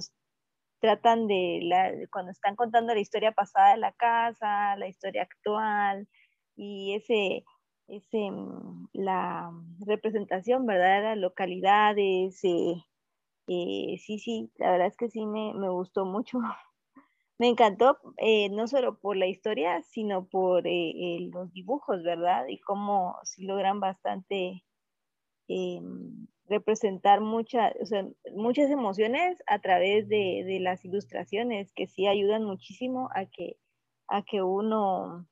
[0.79, 6.07] tratan de, la, cuando están contando la historia pasada de la casa, la historia actual
[6.55, 7.43] y ese,
[7.87, 9.51] ese mm, la
[9.87, 10.97] representación, ¿verdad?
[10.97, 12.39] De las localidades.
[12.39, 16.39] sí, sí, la verdad es que sí me, me gustó mucho.
[17.37, 22.47] Me encantó eh, no solo por la historia, sino por eh, los dibujos, ¿verdad?
[22.47, 24.63] Y cómo sí logran bastante
[25.49, 25.81] eh,
[26.47, 27.75] representar muchas
[28.71, 33.57] emociones a través de, las ilustraciones, que sí ayudan muchísimo a que,
[34.07, 35.27] a que uno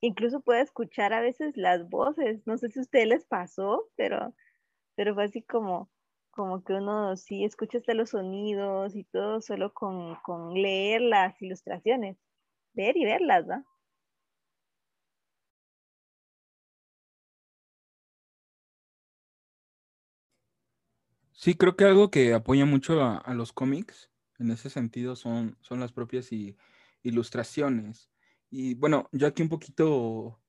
[0.00, 2.46] incluso pueda escuchar a veces las voces.
[2.46, 4.34] No sé si a ustedes les pasó, pero,
[4.96, 5.90] pero fue así como,
[6.38, 11.42] como que uno sí escucha hasta los sonidos y todo solo con, con leer las
[11.42, 12.16] ilustraciones,
[12.74, 13.64] ver y verlas, ¿no?
[21.32, 25.80] Sí, creo que algo que apoya mucho a, los cómics en ese sentido son, son
[25.80, 26.30] las propias
[27.02, 28.10] ilustraciones.
[28.48, 30.40] Y bueno, yo aquí un poquito,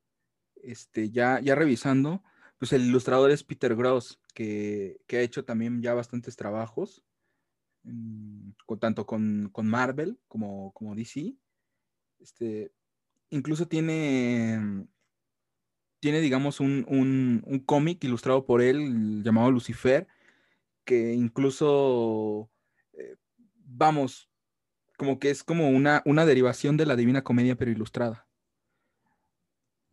[0.62, 2.22] este, ya, ya revisando,
[2.60, 7.04] pues el ilustrador es Peter Gross, que, que ha hecho también ya bastantes trabajos,
[8.80, 11.36] tanto con, con, Marvel como, como DC.
[12.20, 12.72] Este,
[13.30, 14.86] incluso tiene,
[16.02, 20.08] tiene digamos, un, un, un cómic ilustrado por él llamado Lucifer,
[20.84, 22.52] que incluso,
[22.94, 23.16] eh,
[23.56, 24.30] vamos,
[24.98, 28.28] como que es como una, una derivación de la Divina Comedia, pero ilustrada.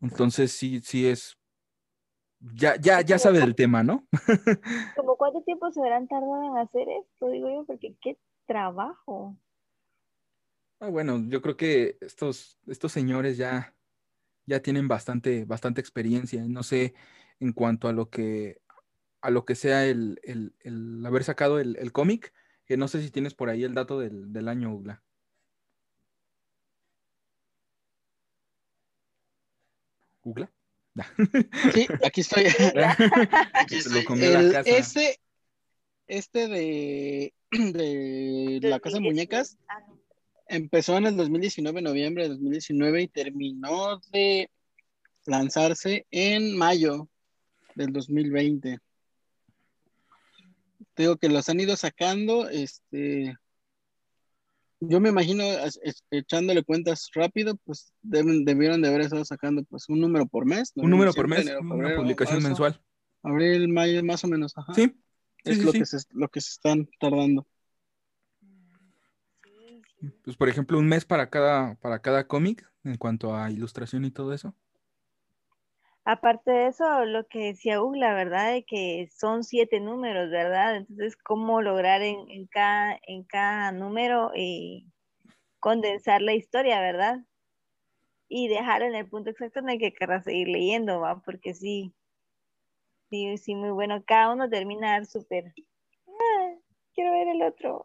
[0.01, 1.37] Entonces sí, sí es.
[2.39, 4.07] Ya, ya, ya sabe del tema, ¿no?
[4.95, 7.29] ¿Como cuánto tiempo se habrán tardado en hacer esto?
[7.29, 9.35] Digo yo, porque qué trabajo.
[10.79, 13.75] Ah, bueno, yo creo que estos, estos señores ya,
[14.45, 16.43] ya tienen bastante, bastante experiencia.
[16.47, 16.93] No sé
[17.39, 18.61] en cuanto a lo que
[19.21, 20.19] a lo que sea el,
[21.05, 22.33] haber sacado el, cómic,
[22.65, 25.03] que no sé si tienes por ahí el dato del, año, Ugla.
[30.23, 30.51] ¿Ugla?
[31.73, 32.45] Sí, aquí estoy.
[34.65, 35.19] Este,
[36.07, 39.57] este de, de La Casa de Muñecas
[40.47, 44.49] empezó en el 2019, noviembre de 2019, y terminó de
[45.25, 47.09] lanzarse en mayo
[47.75, 48.79] del 2020
[50.97, 53.35] digo que los han ido sacando, este,
[54.79, 55.43] yo me imagino
[56.11, 60.71] echándole cuentas rápido, pues deben, debieron de haber estado sacando pues un número por mes.
[60.75, 62.79] Un número por mes, una publicación mensual.
[63.23, 64.73] Abril, mayo, más o menos, ajá.
[64.73, 64.95] Sí.
[65.43, 67.47] es lo, Que se, lo que se están tardando.
[70.23, 74.11] Pues por ejemplo, un mes para cada, para cada cómic en cuanto a ilustración y
[74.11, 74.55] todo eso.
[76.09, 80.77] Aparte de eso, lo que decía Hugo, la verdad, de que son siete números, ¿verdad?
[80.77, 84.85] Entonces, ¿cómo lograr en, cada, en cada número eh,
[85.59, 87.25] condensar la historia, ¿verdad?
[88.29, 91.19] Y dejar en el punto exacto en el que querrás seguir leyendo, ¿va?
[91.19, 91.93] Porque sí,
[93.09, 94.01] sí, sí, muy bueno.
[94.07, 95.53] Cada uno termina súper.
[96.07, 96.53] Ah,
[96.95, 97.83] quiero ver el otro.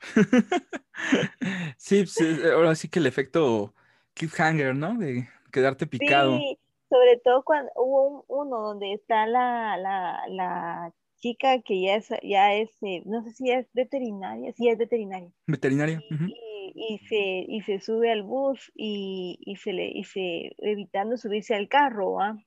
[1.76, 3.74] sí, sí, ahora sí que el efecto
[4.14, 4.96] cliffhanger, ¿no?
[4.96, 6.38] De quedarte picado.
[6.38, 6.56] Sí
[6.88, 12.54] sobre todo cuando hubo uno donde está la, la, la, chica que ya es, ya
[12.54, 15.30] es eh, no sé si es veterinaria, sí es veterinaria.
[15.46, 16.00] Veterinaria.
[16.10, 21.16] y, y, se, y se sube al bus y, y, se le, y se, evitando
[21.16, 22.38] subirse al carro, ¿ah?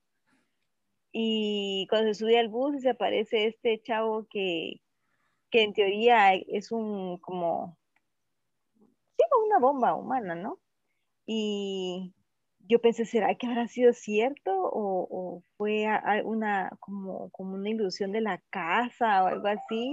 [1.11, 4.81] Y cuando se sube al bus se aparece este chavo que,
[5.49, 7.77] que en teoría es un como,
[9.17, 10.59] sí, una bomba humana, ¿no?
[11.25, 12.13] Y,
[12.67, 15.87] yo pensé, ¿será que habrá sido cierto o, fue
[16.23, 19.91] una, como, como, una ilusión de la casa o algo así?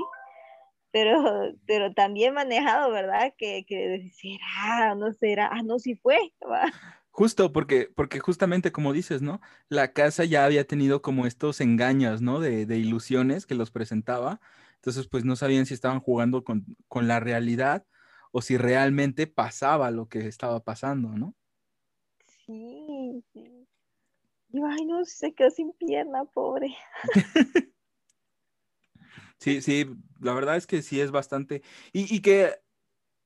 [0.91, 3.35] Pero, pero también manejado, ¿verdad?
[3.37, 6.19] Que, que será, no será, ah, no, sí fue.
[7.11, 9.41] Justo, porque, porque justamente como dices, ¿no?
[9.69, 12.41] La casa ya había tenido como estos engaños, ¿no?
[12.41, 14.41] De, de ilusiones que los presentaba.
[14.77, 17.85] Entonces, pues no sabían si estaban jugando con, con la realidad
[18.31, 21.35] o si realmente pasaba lo que estaba pasando, ¿no?
[22.49, 23.69] Sí, sí.
[24.49, 26.75] Y ay, no, se quedó sin pierna, pobre.
[29.39, 29.85] sí, sí,
[30.19, 31.63] la verdad es que sí es bastante.
[31.93, 32.55] Y, que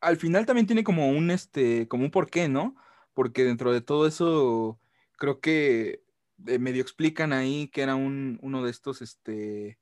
[0.00, 2.74] al final también tiene como un este, como un porqué, ¿no?
[3.14, 4.80] Porque dentro de todo eso,
[5.16, 6.02] creo que
[6.48, 9.78] eh, medio explican ahí que era un, uno de estos, este,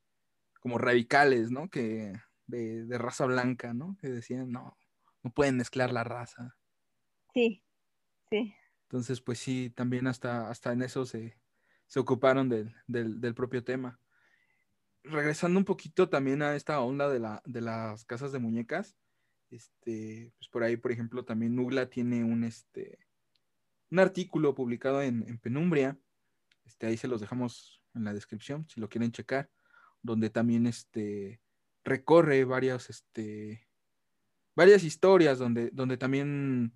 [0.59, 1.67] como radicales, ¿no?
[1.71, 2.13] Que
[2.45, 3.97] de, de raza blanca, ¿no?
[3.99, 4.77] Que decían, no,
[5.23, 6.55] no pueden mezclar la raza.
[7.33, 7.63] Sí,
[8.29, 8.53] sí.
[8.91, 11.37] Entonces, pues sí, también hasta, hasta en eso se,
[11.95, 13.97] ocuparon del, propio tema.
[15.05, 18.97] Regresando un poquito también a esta onda de, la, de las casas de muñecas,
[19.49, 22.99] este, pues por ahí, por ejemplo, también Nugla tiene un, este,
[23.91, 25.97] un artículo publicado en, Penumbria,
[26.65, 29.49] este, ahí se los dejamos en la descripción, si lo quieren checar,
[30.01, 31.39] donde también este,
[31.85, 33.69] recorre varias, este,
[34.53, 36.73] varias historias, donde, donde también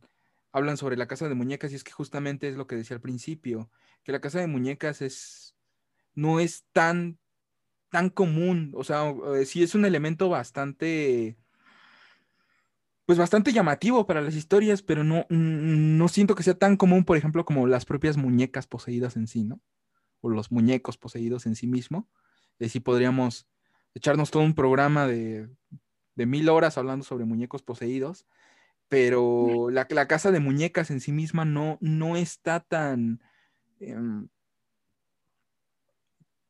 [0.55, 3.01] hablan sobre la casa de muñecas y es que justamente es lo que decía al
[3.01, 3.69] principio,
[4.03, 5.53] que la casa de muñecas es,
[6.13, 7.19] no es tan,
[7.89, 11.35] tan común, o sea, eh, sí es un elemento bastante,
[13.05, 17.17] pues bastante llamativo para las historias, pero no, no siento que sea tan común, por
[17.17, 19.59] ejemplo, como las propias muñecas poseídas en sí, ¿no?
[20.21, 22.07] O los muñecos poseídos en sí mismo.
[22.59, 23.45] De sí podríamos
[23.93, 25.49] echarnos todo un programa de,
[26.15, 28.25] de mil horas hablando sobre muñecos poseídos,
[28.87, 33.21] pero la, casa de muñecas en sí misma no, no está tan,
[33.79, 34.27] em,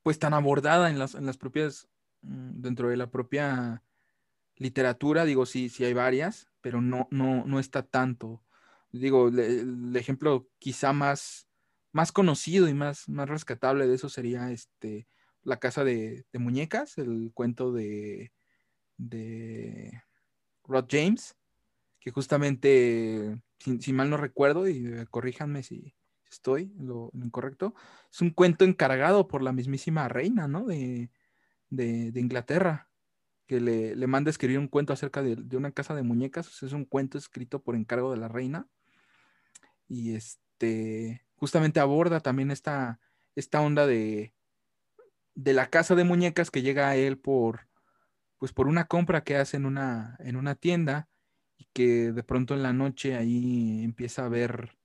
[0.03, 1.87] pues tan abordada en las, en las propias,
[2.21, 3.83] mm, dentro de la propia
[4.57, 8.43] literatura, digo, sí, sí hay varias, pero no, no, no está tanto.
[8.91, 11.47] Digo, el ejemplo quizá más,
[11.91, 15.07] más conocido y más, más rescatable de eso sería este,
[15.43, 18.31] La Casa de, Muñecas, el cuento de,
[18.97, 20.01] de
[20.63, 21.35] Rod James,
[22.05, 23.41] que justamente,
[23.79, 25.95] si, mal no recuerdo, y corríjanme si
[26.29, 27.73] estoy lo, lo, incorrecto,
[28.11, 30.65] es un cuento encargado por la mismísima reina, ¿no?
[30.65, 31.09] De,
[31.71, 32.91] de, de Inglaterra
[33.47, 36.61] que le, le manda a escribir un cuento acerca de, una casa de muñecas.
[36.61, 38.67] es un cuento escrito por encargo de la reina.
[39.87, 42.99] Y este justamente aborda también esta,
[43.35, 44.31] esta onda de,
[45.33, 47.67] de la casa de muñecas que llega a él por,
[48.37, 51.09] pues por una compra que hace en una, en una tienda
[51.57, 54.77] y que de pronto en la noche ahí empieza a ver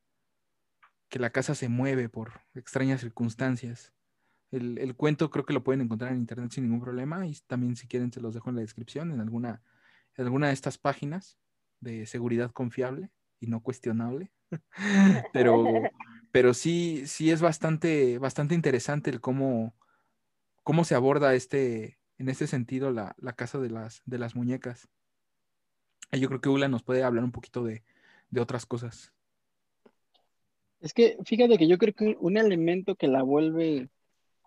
[1.08, 3.92] que la casa se mueve por extrañas circunstancias.
[4.50, 7.86] El, cuento creo que lo pueden encontrar en internet sin ningún problema y también si
[7.86, 9.62] quieren se los dejo en la descripción en alguna,
[10.16, 11.38] alguna de estas páginas
[11.80, 14.32] de seguridad confiable y no cuestionable.
[15.32, 15.64] pero,
[16.32, 19.74] pero sí, sí es bastante, bastante interesante el cómo,
[20.62, 24.88] cómo se aborda este, en este sentido la, casa de las, de las muñecas.
[26.12, 27.82] Yo creo que Ula nos puede hablar un poquito de,
[28.30, 29.12] de otras cosas.
[30.80, 33.90] Es que fíjate que yo creo que un elemento que la vuelve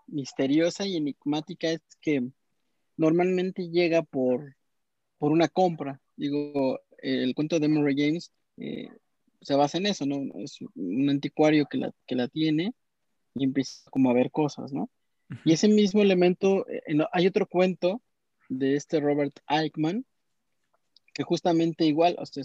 [0.08, 2.24] misteriosa y enigmática es que
[2.98, 4.56] normalmente llega por,
[5.18, 6.02] por una compra.
[6.16, 8.90] Digo, el cuento de Murray James eh,
[9.42, 10.22] se basa en eso, ¿no?
[10.40, 12.74] Es un anticuario que la, que la tiene
[13.36, 14.90] y empieza como a ver cosas, ¿no?
[15.46, 18.02] Y ese mismo elemento, eh, hay otro cuento
[18.50, 20.06] de este Robert Eichmann,
[21.14, 22.44] que justamente igual, o sea,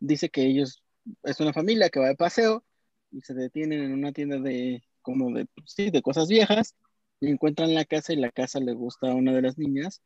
[0.00, 0.82] dice que ellos,
[1.24, 2.64] es una familia que va de paseo
[3.10, 6.76] y se detienen en una tienda de, como de, sí, de cosas viejas,
[7.20, 10.02] y encuentran la casa y la casa le gusta a una de las niñas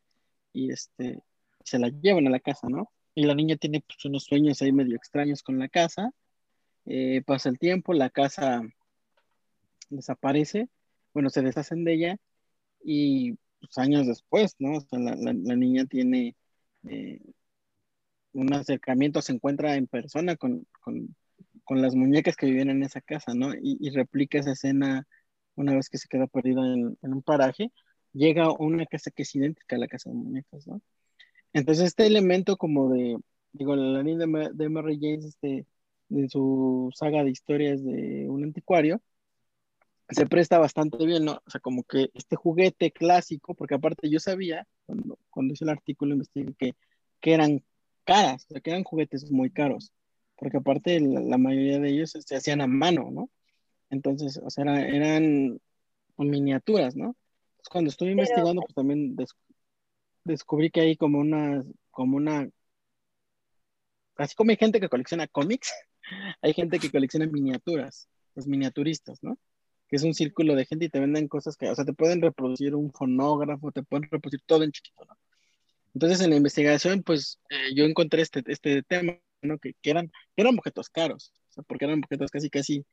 [0.53, 1.19] y este,
[1.63, 2.91] se la llevan a la casa, ¿no?
[3.15, 6.11] Y la niña tiene pues, unos sueños ahí medio extraños con la casa.
[6.85, 8.61] Eh, pasa el tiempo, la casa
[9.89, 10.69] desaparece,
[11.13, 12.17] bueno, se deshacen de ella
[12.83, 14.77] y pues, años después, ¿no?
[14.77, 16.35] O sea, la, niña tiene
[16.87, 17.19] eh,
[18.37, 20.67] un acercamiento, se encuentra en persona con,
[21.69, 23.53] las muñecas que vivían en esa casa, ¿no?
[23.53, 25.05] Y, y replica esa escena
[25.55, 27.71] una vez que se queda perdido en, un paraje,
[28.13, 30.81] llega a una casa que es idéntica a la casa de muñecas, ¿no?
[31.53, 33.17] Entonces este elemento como de,
[33.53, 35.65] digo, la línea de, de Mary James, este,
[36.09, 39.01] de su saga de historias de un anticuario,
[40.09, 41.41] se presta bastante bien, ¿no?
[41.45, 45.69] O sea, como que este juguete clásico, porque aparte yo sabía, cuando, cuando hice el
[45.69, 46.75] artículo, investigué que,
[47.19, 47.63] que eran
[48.07, 49.91] caras, o sea, que eran juguetes muy caros,
[50.37, 53.29] porque aparte la, la mayoría de ellos se hacían a mano, ¿no?
[53.89, 55.59] Entonces, o sea, eran
[56.17, 57.15] miniaturas, ¿no?
[57.69, 59.15] cuando estuve investigando, pues también
[60.23, 62.49] descubrí que hay como una, como una,
[64.15, 65.73] así como hay gente que colecciona cómics,
[66.41, 69.37] hay gente que colecciona miniaturas, los miniaturistas, ¿no?
[69.87, 72.21] Que es un círculo de gente y te venden cosas que, o sea, te pueden
[72.21, 75.17] reproducir un fonógrafo, te pueden reproducir todo en chiquito, ¿no?
[75.97, 79.57] Entonces, en la investigación, pues, eh, yo encontré este, este tema, ¿no?
[79.57, 82.85] Que, que, eran, que eran objetos caros, o sea, porque eran objetos casi, casi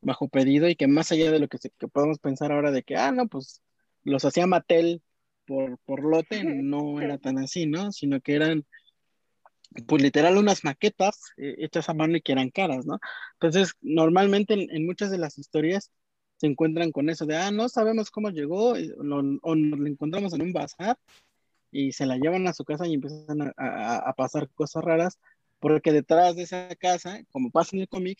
[0.00, 2.96] bajo pedido y que más allá de lo que, que podemos pensar ahora de que,
[2.96, 3.62] ah, no, pues
[4.02, 5.02] los hacía Mattel
[5.46, 7.92] por, por lote, no era tan así, ¿no?
[7.92, 8.66] Sino que eran,
[9.86, 12.98] pues literal, unas maquetas eh, hechas a mano y que eran caras, ¿no?
[13.34, 15.92] Entonces, normalmente en, muchas de las historias
[16.38, 20.42] se encuentran con eso de, ah, no sabemos cómo llegó, o nos lo encontramos en
[20.42, 20.98] un bazar
[21.70, 25.18] y se la llevan a su casa y empiezan a, a, a pasar cosas raras,
[25.58, 28.18] porque detrás de esa casa, como pasa en el cómic,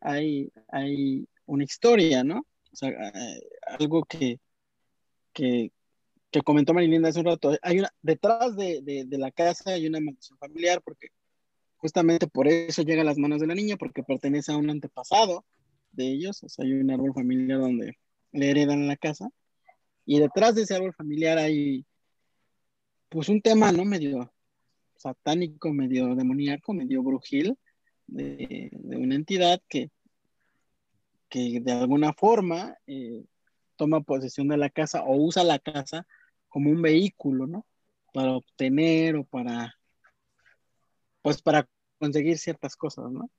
[0.00, 2.46] hay, hay una historia, ¿no?
[2.72, 3.40] O sea, eh,
[3.78, 4.40] algo que,
[5.32, 5.72] que,
[6.30, 7.56] que comentó Marilinda hace un rato.
[7.62, 11.08] Hay una, detrás de, de, la casa hay una maldición familiar porque
[11.76, 15.44] justamente por eso llega a las manos de la niña, porque pertenece a un antepasado
[15.92, 16.42] de ellos.
[16.42, 17.98] O sea, hay un árbol familiar donde
[18.32, 19.28] le heredan la casa.
[20.04, 21.84] Y detrás de ese árbol familiar hay,
[23.08, 23.84] pues, un tema, ¿no?
[23.84, 24.32] Medio
[24.96, 27.56] satánico, medio demoníaco, medio brujil,
[28.06, 29.90] de, una entidad que,
[31.28, 33.24] que de alguna forma eh,
[33.76, 36.06] toma posesión de la casa o usa la casa
[36.48, 37.66] como un vehículo, ¿no?
[38.12, 39.74] Para obtener o para,
[41.22, 43.30] pues para conseguir ciertas cosas, ¿no?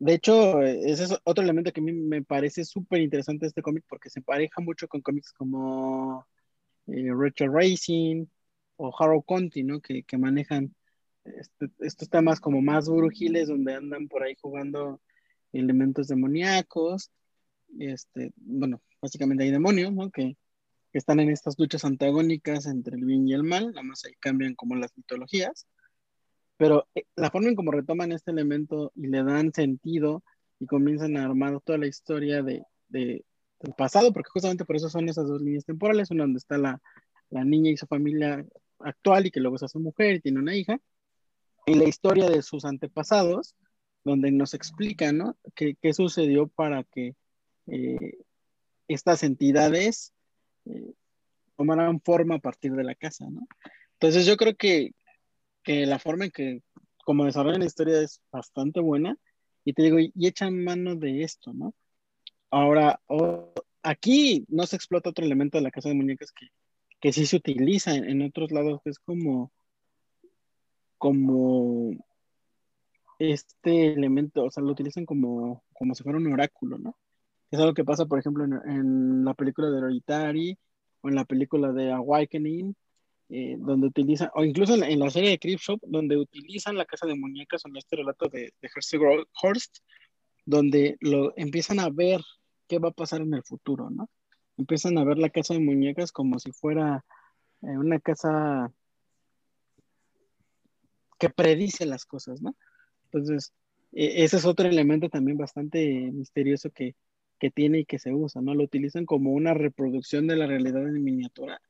[0.00, 3.84] De hecho, ese es otro elemento que a mí me parece súper interesante este cómic
[3.88, 6.24] porque se pareja mucho con cómics como
[6.86, 8.26] eh, Retro Racing
[8.78, 9.80] o Harrow Conti, ¿no?
[9.80, 10.74] Que, que manejan
[11.24, 15.00] este, estos temas como más brujiles, donde andan por ahí jugando
[15.52, 17.10] elementos demoníacos.
[17.78, 20.10] Este, bueno, básicamente hay demonios, ¿no?
[20.10, 20.36] Que,
[20.90, 24.14] que están en estas luchas antagónicas entre el bien y el mal, nada más ahí
[24.20, 25.66] cambian como las mitologías
[26.58, 30.22] pero eh, la forma en cómo retoman este elemento y le dan sentido
[30.60, 33.24] y comienzan a armar toda la historia de, de,
[33.60, 36.82] del pasado, porque justamente por eso son esas dos líneas temporales, una donde está la,
[37.30, 38.44] la niña y su familia
[38.80, 40.80] actual y que luego se hace mujer y tiene una hija,
[41.66, 43.54] y la historia de sus antepasados,
[44.04, 45.36] donde nos explica, ¿no?
[45.54, 47.14] ¿Qué, qué sucedió para que
[47.66, 48.18] eh,
[48.88, 50.14] estas entidades
[50.64, 50.94] eh,
[51.56, 53.46] tomaran forma a partir de la casa, ¿no?
[53.94, 54.92] Entonces yo creo que,
[55.62, 56.62] que la forma en que
[57.04, 59.16] como desarrollan la historia es bastante buena
[59.64, 61.74] y te digo, y, echan mano de esto, ¿no?
[62.50, 63.00] Ahora,
[63.82, 66.46] aquí no se explota otro elemento de la casa de muñecas que,
[67.00, 69.52] que sí se utiliza en, otros lados, que es como,
[70.98, 71.92] como
[73.18, 76.96] este elemento, o sea, lo utilizan como, como si fuera un oráculo, ¿no?
[77.50, 80.58] Es algo que pasa, por ejemplo, en, la película de Hereditary
[81.00, 82.74] o en la película de Awakening,
[83.30, 87.14] eh, donde utilizan, o incluso en la, serie de Creepshow, donde utilizan la casa de
[87.14, 89.78] muñecas en este relato de, de Horst,
[90.44, 92.20] donde lo empiezan a ver
[92.66, 94.08] qué va a pasar en el futuro, ¿no?
[94.58, 97.04] Empiezan a ver la casa de muñecas como si fuera
[97.62, 98.70] eh, una casa
[101.18, 102.54] que predice las cosas, ¿no?
[103.04, 103.52] Entonces,
[103.92, 106.94] e, ese es otro elemento también bastante misterioso que,
[107.38, 108.54] que tiene y que se usa, ¿no?
[108.54, 111.60] Lo utilizan como una reproducción de la realidad en miniatura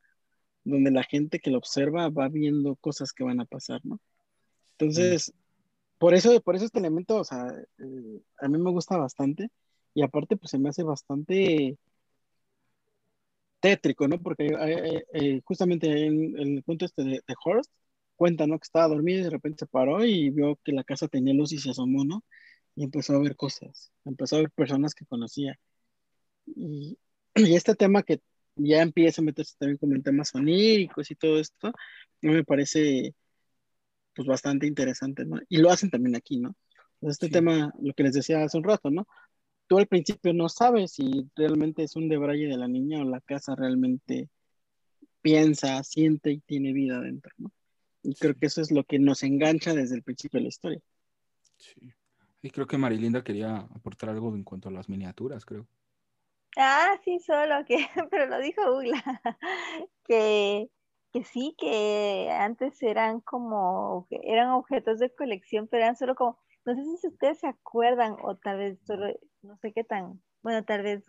[0.69, 4.01] donde la gente que lo observa va viendo cosas que van a pasar, ¿no?
[4.73, 5.33] Entonces,
[5.99, 9.51] por eso, por eso este elemento, o sea, eh, a mí me gusta bastante
[9.95, 11.77] y aparte pues se me hace bastante
[13.61, 14.21] tétrico, ¿no?
[14.21, 14.49] Porque
[15.15, 17.71] eh, justamente en, el punto este de, Horst
[18.17, 18.59] cuenta, ¿no?
[18.59, 21.53] Que estaba dormido y de repente se paró y vio que la casa tenía luz
[21.53, 22.25] y se asomó, ¿no?
[22.77, 25.59] Y empezó a ver cosas, empezó a ver personas que conocía.
[26.47, 26.99] Y,
[27.37, 28.21] y este tema que
[28.57, 31.73] ya empieza a meterse también como en temas oníricos y todo esto,
[32.21, 33.15] me parece
[34.15, 35.41] pues bastante interesante, ¿no?
[35.49, 36.57] Y lo hacen también aquí, ¿no?
[37.03, 39.07] Este tema, lo que les decía hace un rato, ¿no?
[39.69, 43.21] Tú al principio no sabes si realmente es un debraye de la niña o la
[43.21, 44.29] casa realmente
[45.21, 47.53] piensa, siente y tiene vida dentro, ¿no?
[48.03, 50.81] Y creo que eso es lo que nos engancha desde el principio de la historia.
[51.59, 51.93] Sí.
[52.41, 55.67] Y creo que Marilinda quería aportar algo en cuanto a las miniaturas, creo.
[56.57, 57.77] Ah, sí, solo que,
[58.11, 59.03] pero lo dijo Ugla,
[60.05, 60.71] que,
[61.13, 66.39] que sí, que antes eran como, eran objetos de colección, pero eran solo como,
[66.75, 69.07] no sé si ustedes se acuerdan, o tal vez solo,
[69.43, 71.05] no sé qué tan, bueno, tal vez,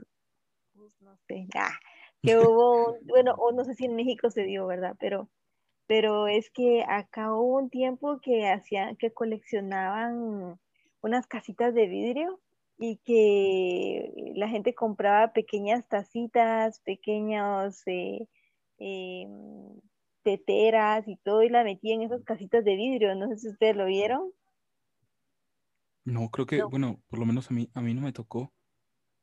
[0.74, 1.78] pues, no sé, ah,
[2.22, 4.96] que hubo, bueno, o no sé si en México se dio, ¿verdad?
[5.00, 5.30] Pero,
[5.88, 10.60] pero es que acá hubo un tiempo que hacían, que coleccionaban
[11.02, 12.40] unas casitas de vidrio
[12.78, 18.28] y que la gente compraba pequeñas tacitas, pequeños eh,
[18.78, 19.82] em,
[20.24, 23.16] teteras y todo y la metía en esas casitas de vidrio.
[23.16, 24.32] No sé si ustedes lo vieron.
[26.10, 28.52] No, creo que, bueno, por lo menos a mí, a mí no me tocó.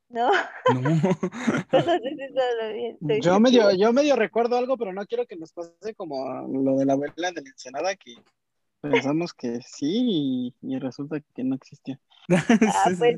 [0.09, 0.29] No.
[0.67, 0.81] No.
[3.21, 6.85] yo medio, yo medio recuerdo algo, pero no quiero que nos pase como lo de
[6.85, 8.15] la abuela de la ensenada que
[8.81, 11.99] pensamos que sí y, resulta que no existía.
[12.29, 13.17] Ah, pues,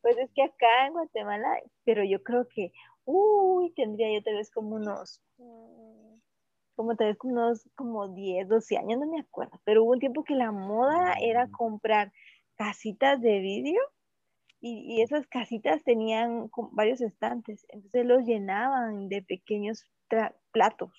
[0.00, 1.48] pues, es que acá en Guatemala,
[1.84, 2.70] pero yo creo que,
[3.04, 6.20] uy, tendría yo tal vez como unos, mm,
[6.76, 9.98] como tal vez como unos como 10, 12 años, no me acuerdo, pero hubo un
[9.98, 11.50] tiempo que la moda era mm.
[11.50, 12.12] comprar
[12.56, 13.80] casitas de vidrio
[14.60, 19.84] y, y esas casitas tenían varios estantes, entonces los llenaban de pequeños
[20.52, 20.92] platos,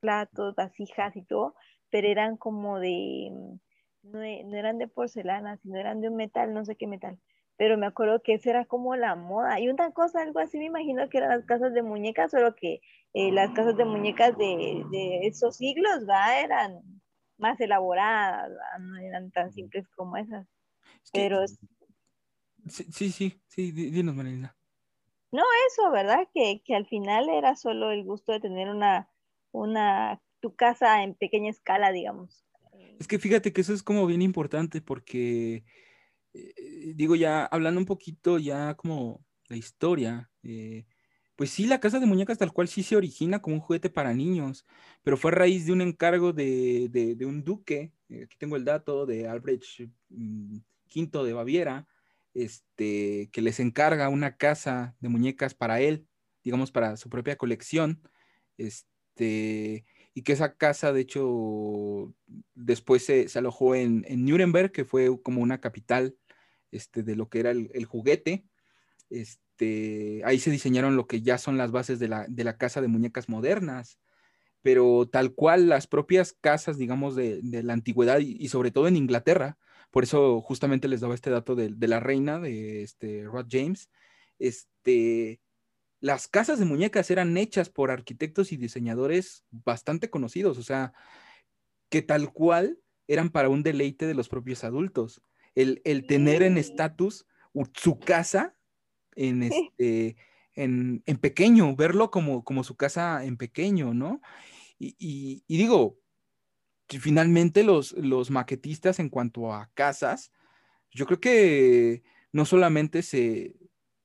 [0.00, 1.54] platos, vasijas y todo,
[1.90, 3.30] pero eran como de,
[4.02, 7.18] no, eran de porcelana, sino eran de un metal, no sé qué metal.
[7.56, 9.60] Pero me acuerdo que esa era como la moda.
[9.60, 12.80] Y una cosa, algo así, me imagino que eran las casas de muñecas, solo que
[13.14, 16.40] eh, las casas de muñecas de, esos siglos, ¿va?
[16.40, 16.80] Eran
[17.38, 18.50] más elaboradas,
[18.80, 20.46] no eran tan simples como esas.
[21.12, 21.46] Pero...
[22.68, 24.56] Sí, sí, sí, sí, dinos, Marina.
[25.32, 26.28] No, eso, ¿verdad?
[26.34, 29.08] Que, que al final era solo el gusto de tener una,
[29.50, 32.44] una tu casa en pequeña escala, digamos.
[32.98, 35.64] Es que fíjate que eso es como bien importante porque,
[36.34, 40.84] eh, digo, ya hablando un poquito ya como la historia, eh,
[41.36, 44.12] pues sí, la casa de muñecas tal cual sí se origina como un juguete para
[44.12, 44.66] niños,
[45.02, 49.06] pero fue a raíz de un encargo de, un duque eh, aquí tengo el dato
[49.06, 49.88] de Albrecht
[50.94, 51.86] Mm, de Baviera,
[52.34, 56.06] este, que les encarga una casa de muñecas para él,
[56.44, 58.02] digamos, para su propia colección,
[58.58, 59.84] este,
[60.14, 62.14] y que esa casa, de hecho,
[62.54, 66.16] después se, alojó en, Nuremberg, que fue como una capital
[66.70, 68.44] este, de lo que era el, juguete.
[69.10, 72.80] Este, ahí se diseñaron lo que ya son las bases de la, de la casa
[72.80, 73.98] de muñecas modernas
[74.62, 79.58] pero tal cual las propias casas, digamos, de, la antigüedad y, sobre todo en Inglaterra,
[79.92, 83.88] por eso justamente les daba este dato de, la reina, de este, Rod James,
[84.40, 85.40] este,
[86.00, 90.92] las casas de muñecas eran hechas por arquitectos y diseñadores bastante conocidos, o sea,
[91.88, 95.22] que tal cual eran para un deleite de los propios adultos.
[95.54, 97.26] El, tener en estatus
[97.74, 98.56] su casa
[99.14, 100.16] en este
[100.54, 104.20] en, pequeño, verlo como, como su casa en pequeño, ¿no?
[104.78, 105.98] Y, digo,
[106.98, 110.32] finalmente los, los maquetistas en cuanto a casas,
[110.90, 113.56] yo creo que no solamente se,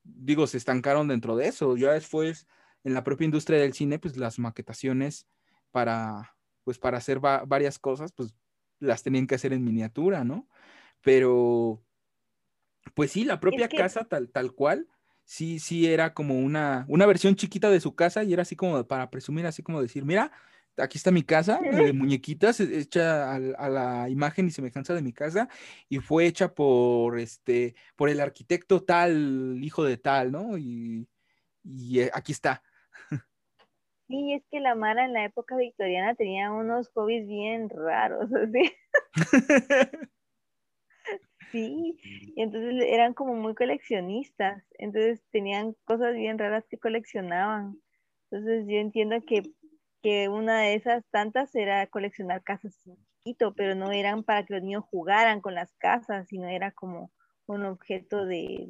[0.02, 2.46] digo, se estancaron dentro de eso, ya después
[2.84, 5.26] en la propia industria del cine, pues las maquetaciones
[5.70, 8.34] para, pues para hacer varias cosas, pues
[8.80, 10.48] las tenían que hacer en miniatura, ¿no?
[11.02, 11.82] Pero,
[12.94, 14.88] pues sí, la propia casa tal, tal cual,
[15.24, 18.86] sí, sí era como una, una versión chiquita de su casa y era así como
[18.86, 20.32] para presumir, así como decir, mira,
[20.80, 25.12] aquí está mi casa, de muñequitas, e, hecha a, la imagen y semejanza de mi
[25.12, 25.48] casa,
[25.88, 30.58] y fue hecha por este, por el arquitecto tal, hijo de tal, ¿no?
[30.58, 31.06] Y,
[31.98, 32.62] eh, aquí está.
[34.08, 38.72] Sí, es que la Mara en la época victoriana tenía unos hobbies bien raros, así.
[41.52, 41.98] Sí,
[42.36, 47.80] y entonces eran como muy coleccionistas, entonces tenían cosas bien raras que coleccionaban.
[48.30, 49.42] Entonces yo entiendo que,
[50.02, 54.62] que una de esas tantas era coleccionar casas chiquito, pero no eran para que los
[54.62, 57.10] niños jugaran con las casas, sino era como
[57.46, 58.68] un objeto de,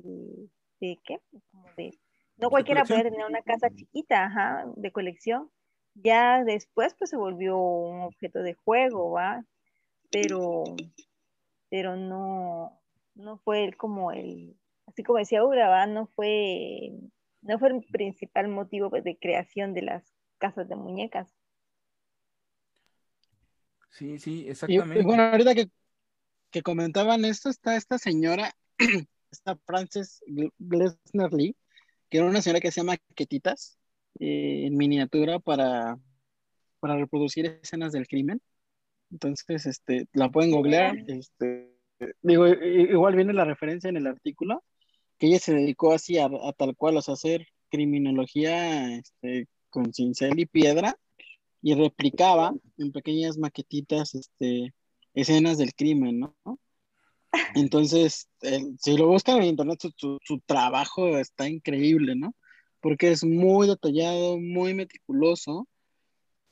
[0.81, 1.20] de, ¿qué?
[1.51, 1.99] Como de,
[2.37, 5.51] no cualquiera puede tener una casa chiquita, ajá, de colección.
[5.95, 9.45] Ya después pues se volvió un objeto de juego, ¿va?
[10.11, 10.64] Pero
[11.70, 12.81] pero no,
[13.14, 14.57] no fue como el,
[14.87, 16.93] así como decía Ura, no fue,
[17.43, 21.34] no fue el principal motivo pues, de creación de las casas de muñecas.
[23.91, 25.01] Sí, sí, exactamente.
[25.01, 25.70] Y, bueno, ahorita que,
[26.51, 28.55] que, comentaban esto, está esta señora,
[29.30, 30.22] está Frances
[30.59, 31.57] Glesner Lee,
[32.09, 33.78] que era una señora que hacía maquetitas
[34.20, 35.99] eh, en miniatura para,
[36.80, 38.41] para reproducir escenas del crimen.
[39.11, 40.97] Entonces, este, la pueden googlear.
[41.07, 41.74] Este,
[42.22, 44.64] digo, igual viene la referencia en el artículo,
[45.18, 50.39] que ella se dedicó así a, tal cual, o sea, hacer criminología este, con cincel
[50.39, 50.99] y piedra
[51.62, 54.75] y replicaba en pequeñas maquetitas este,
[55.14, 56.35] escenas del crimen, ¿no?
[57.55, 58.29] Entonces,
[58.79, 62.35] si lo buscan en internet, su, su, trabajo está increíble, ¿no?
[62.81, 65.69] Porque es muy detallado, muy meticuloso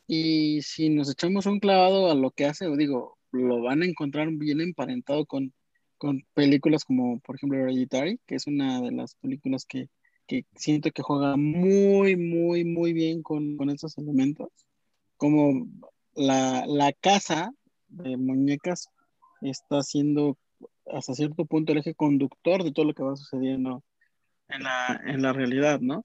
[0.07, 4.29] y si nos echamos un clavado a lo que hace, digo, lo van a encontrar
[4.33, 5.53] bien emparentado con,
[5.99, 9.89] con películas como, por ejemplo, Hereditary, que es una de las películas que,
[10.27, 14.49] que siento que juega muy, muy, muy bien con, con esos elementos.
[15.17, 15.69] Como
[16.15, 17.53] la, la casa
[17.89, 18.89] de muñecas
[19.41, 20.37] está siendo
[20.87, 23.83] hasta cierto punto el eje conductor de todo lo que va sucediendo
[24.49, 26.05] en la, en la realidad, ¿no?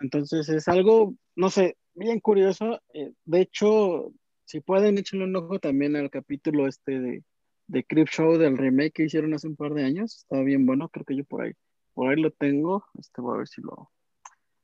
[0.00, 2.80] Entonces es algo, no sé, bien curioso.
[2.94, 4.12] Eh, de hecho,
[4.44, 7.24] si pueden, échenle un ojo también al capítulo este de,
[7.66, 10.16] de Crip Show del remake que hicieron hace un par de años.
[10.18, 11.52] Estaba bien bueno, creo que yo por ahí,
[12.00, 12.86] por ahí lo tengo.
[12.98, 13.90] Este voy a ver si lo,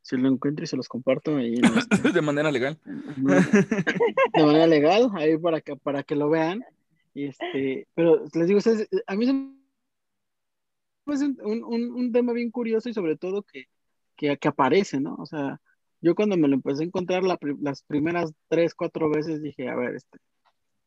[0.00, 1.56] si lo encuentro y se los comparto ahí.
[1.92, 2.80] Este de manera legal.
[4.32, 6.64] De manera legal, ahí para que, para que lo vean.
[7.12, 8.58] Y este, pero les digo,
[9.06, 9.24] a mí
[11.08, 13.64] es un, un, un, tema bien curioso y sobre todo que,
[14.16, 15.16] que, que aparece, ¿no?
[15.16, 15.60] O sea,
[16.00, 19.96] yo cuando me lo empecé a encontrar las primeras tres, cuatro veces dije, a ver,
[19.96, 20.18] este,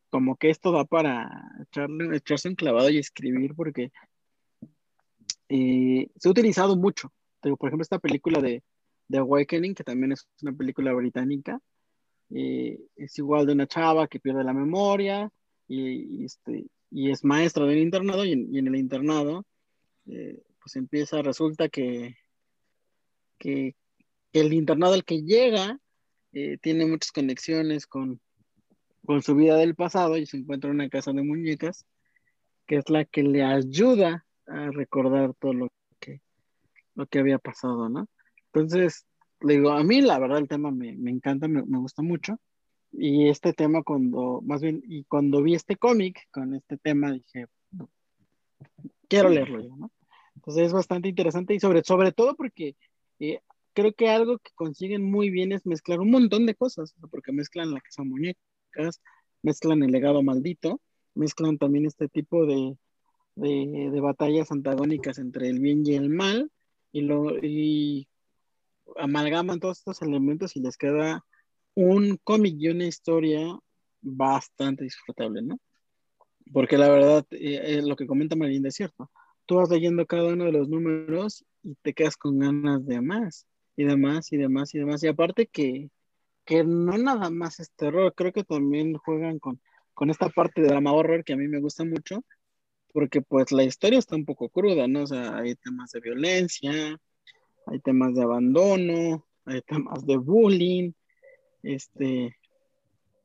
[0.10, 1.30] como que esto da para
[1.62, 3.91] echarle, echarse un clavado y escribir porque
[5.50, 7.12] eh, se ha utilizado mucho.
[7.41, 8.64] por ejemplo, esta película de,
[9.08, 11.60] de, Awakening, que también es una película británica,
[12.30, 15.32] eh, es igual de una chava que pierde la memoria
[15.68, 19.45] y, este, y es maestra del internado y en, el internado
[20.08, 22.16] eh, pues empieza, resulta que,
[23.39, 23.76] que,
[24.34, 25.80] el internado al que llega
[26.62, 28.22] tiene muchas conexiones con,
[29.04, 31.88] con su vida del pasado y se encuentra en una casa de muñecas,
[32.68, 35.70] que es la que le ayuda a recordar todo lo
[36.00, 36.22] que,
[36.95, 38.08] lo que había pasado, ¿no?
[38.54, 39.06] Entonces,
[39.41, 42.39] le digo, a mí la verdad el tema me, encanta, me, gusta mucho.
[42.91, 47.45] Y este tema cuando, más bien, y cuando vi este cómic con este tema, dije,
[49.08, 49.91] quiero leerlo yo, ¿no?
[50.36, 52.76] Entonces es bastante interesante y sobre, sobre todo porque
[53.20, 53.41] eh,
[53.74, 57.74] creo que algo que consiguen muy bien es mezclar un montón de cosas, porque mezclan
[57.74, 59.02] la casa muñecas,
[59.43, 60.82] mezclan el legado maldito,
[61.14, 62.78] mezclan también este tipo de,
[63.40, 66.52] de, batallas antagónicas entre el bien y el mal,
[66.92, 68.08] y, lo, y
[68.98, 71.26] amalgaman todos estos elementos y les queda
[71.76, 73.58] un cómic y una historia
[74.02, 75.60] bastante disfrutable, ¿no?
[76.52, 79.12] Porque la verdad, eh, eh, lo que comenta Marinda es cierto.
[79.46, 83.46] Tú vas leyendo cada uno de los números y te quedas con ganas de más,
[83.76, 85.04] y de más, y de más, y de más.
[85.04, 85.90] Y aparte que,
[86.46, 89.62] que no nada más es terror, creo que también juegan con,
[89.94, 92.24] con esta parte de drama horror que a mí me gusta mucho,
[92.94, 95.04] porque pues la historia está un poco cruda, ¿no?
[95.04, 97.00] O sea, hay temas de violencia,
[97.68, 100.92] hay temas de abandono, hay temas de bullying,
[101.64, 102.36] este,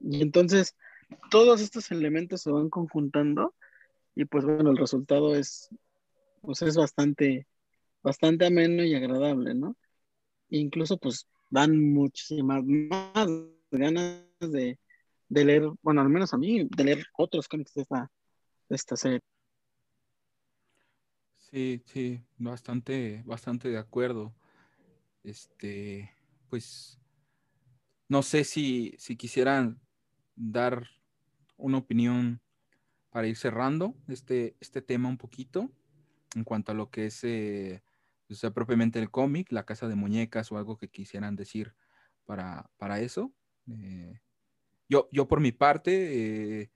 [0.01, 0.77] y entonces
[1.31, 3.55] todos estos elementos se van conjuntando
[4.15, 5.71] y pues bueno, el resultado es,
[6.43, 7.47] pues es bastante,
[8.03, 9.77] bastante ameno y agradable, ¿no?
[10.51, 13.29] incluso pues dan muchísimas más
[13.71, 14.79] ganas de,
[15.29, 18.11] de, leer, bueno, al menos a mí, de leer otros cómics de esta,
[18.69, 19.21] de esta serie.
[21.55, 24.35] Sí, sí, bastante, bastante de acuerdo.
[25.25, 26.11] Este,
[26.51, 27.01] pues,
[28.09, 29.81] no sé si, si quisieran
[30.37, 30.87] dar
[31.57, 32.41] una opinión
[33.11, 35.71] para ir cerrando este, este tema un poquito
[36.37, 37.83] en cuanto a lo que es eh,
[38.31, 41.75] o sea, propiamente el cómic, la casa de muñecas o algo que quisieran decir
[42.27, 43.33] para, para eso.
[43.71, 44.21] Eh,
[44.89, 46.71] yo, yo por mi parte, eh,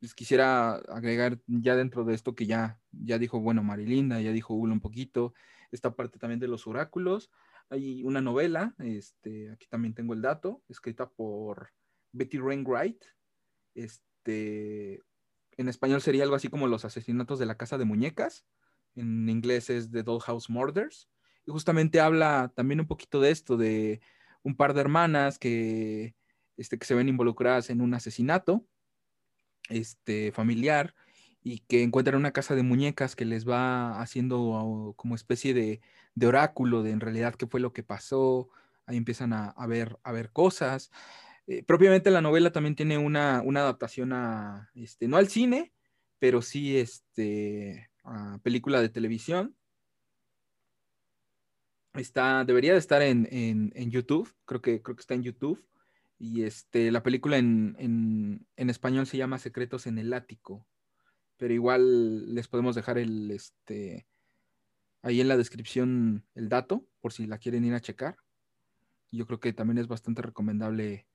[0.00, 4.54] les quisiera agregar ya dentro de esto que ya, ya dijo, bueno, Marilinda, ya dijo
[4.54, 5.34] Ulo un poquito,
[5.70, 7.30] esta parte también de los oráculos.
[7.68, 11.70] Hay una novela, este, aquí también tengo el dato, escrita por
[12.12, 13.04] Betty Wainwright.
[13.74, 15.00] Este,
[15.56, 18.44] en español sería algo así como Los asesinatos de la casa de muñecas.
[18.96, 21.08] En inglés es The Dollhouse Murders.
[21.46, 24.00] Y justamente habla también un poquito de esto, de
[24.42, 26.16] un par de hermanas que,
[26.56, 28.66] este, que se ven involucradas en un asesinato
[29.68, 30.94] este, familiar
[31.42, 35.80] y que encuentran una casa de muñecas que les va haciendo como especie de,
[36.26, 38.50] oráculo de en realidad qué fue lo que pasó.
[38.86, 40.90] Ahí empiezan a, ver, a ver cosas.
[41.46, 45.72] Eh, propiamente la novela también tiene una, adaptación a, este, no al cine,
[46.18, 49.56] pero sí este, a película de televisión.
[51.94, 55.64] Está, debería de estar en, en, YouTube, creo que, creo que está en YouTube.
[56.22, 60.66] Y este, la película en, español se llama Secretos en el Ático.
[61.38, 64.06] Pero igual les podemos dejar el, este,
[65.00, 68.18] ahí en la descripción el dato, por si la quieren ir a checar.
[69.10, 71.06] Yo creo que también es bastante recomendable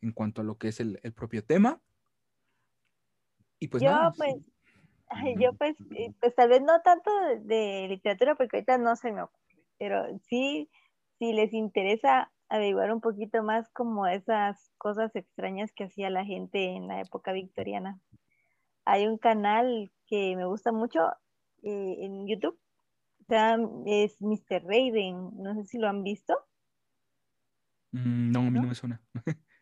[0.00, 1.82] en cuanto a lo que es el, propio tema.
[3.58, 4.36] Y pues yo, Pues,
[5.38, 7.10] yo pues, eh, pues tal vez no tanto
[7.42, 10.70] de, literatura, porque ahorita no se me ocurre, pero sí,
[11.18, 16.76] si les interesa averiguar un poquito más como esas cosas extrañas que hacía la gente
[16.76, 18.00] en la época victoriana.
[18.84, 21.00] Hay un canal que me gusta mucho
[21.62, 22.58] eh, en YouTube,
[23.86, 24.62] es Mr.
[24.64, 26.34] Raven, no sé si lo han visto.
[27.92, 29.00] Mm, no, a mí no me suena.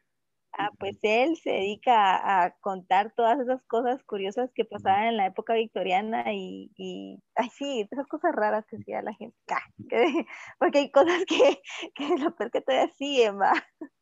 [0.55, 5.27] Ah, pues él se dedica a, contar todas esas cosas curiosas que pasaban en la
[5.27, 9.63] época victoriana y, y ay sí, esas cosas raras que hacía la gente, ah,
[10.59, 11.63] porque hay cosas que,
[11.95, 13.53] que lo peor que todavía siguen, va.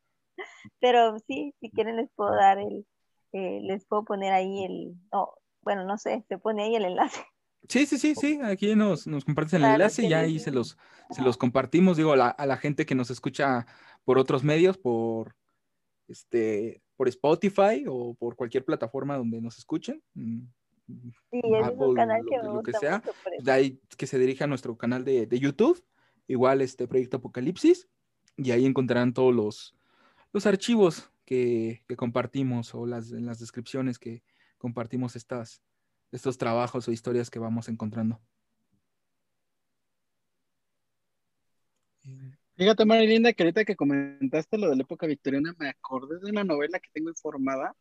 [0.80, 2.84] Pero sí, si quieren les puedo dar el,
[3.32, 5.32] eh, les puedo poner ahí el, no,
[5.62, 7.24] bueno, no sé, se pone ahí el enlace.
[7.68, 10.78] Sí, sí, sí, sí, aquí nos, nos compartes el enlace y ya ahí se los,
[11.10, 13.66] se los compartimos, digo, a la gente que nos escucha
[14.04, 15.36] por otros medios, por
[16.10, 20.02] este, por Spotify o por cualquier plataforma donde nos escuchen.
[20.14, 20.42] Mm,
[21.30, 23.02] sí, es un canal que, lo, que sea,
[23.42, 25.82] de ahí que se dirija a nuestro canal de, YouTube,
[26.26, 27.88] igual este Proyecto Apocalipsis,
[28.36, 29.74] y ahí encontrarán todos los,
[30.32, 34.24] los archivos que, compartimos o las, en las descripciones que
[34.58, 35.62] compartimos estas,
[36.10, 38.20] estos trabajos o historias que vamos encontrando.
[42.60, 46.44] Fíjate, Marilinda, que ahorita que comentaste lo de la época victoriana, me acordé de una
[46.44, 47.74] novela que tengo informada,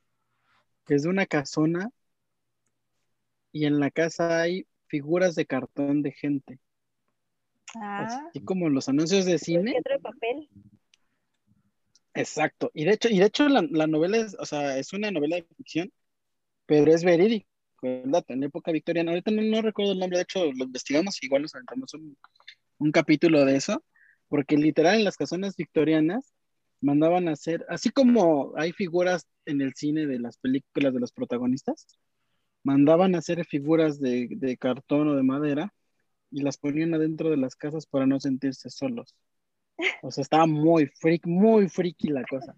[0.86, 1.92] que es de una casona,
[3.52, 6.60] y en la casa hay figuras de cartón de gente.
[7.76, 8.06] Ah.
[8.30, 9.74] Así como los anuncios de cine.
[9.84, 10.48] de papel.
[12.14, 12.72] Exacto.
[12.74, 15.48] Y de hecho, y de hecho la, novela es, o sea, es una novela de
[15.58, 15.92] ficción,
[16.66, 17.50] pero es verídico,
[17.82, 18.24] ¿verdad?
[18.30, 19.12] En la época victoriana.
[19.12, 22.18] Ahorita no, recuerdo el nombre, de hecho lo investigamos, igual nos aventamos un,
[22.78, 23.84] un capítulo de eso
[24.30, 26.34] porque literal en las casonas victorianas
[26.82, 31.12] mandaban a hacer, así como hay figuras en el cine de las películas de los
[31.12, 31.88] protagonistas,
[32.64, 35.74] mandaban a hacer figuras de, de cartón o de madera
[36.32, 39.16] y las ponían adentro de las casas para no sentirse solos.
[40.02, 42.56] O sea, estaba muy freak, muy freaky la cosa.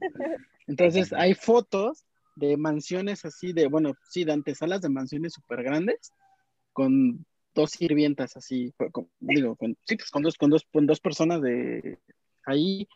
[0.67, 2.05] Entonces, hay fotos
[2.35, 6.11] de mansiones así de, bueno, sí, de antesalas de mansiones súper grandes,
[6.73, 8.73] con dos sirvientas así,
[9.19, 11.99] digo, con, sí, pues con dos, con dos, con dos personas de
[12.45, 12.87] ahí.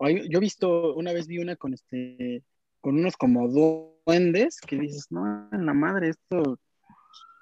[0.00, 2.42] Yo he visto, una vez vi una con este,
[2.80, 6.58] con unos como duendes que dices, no, en la madre, esto,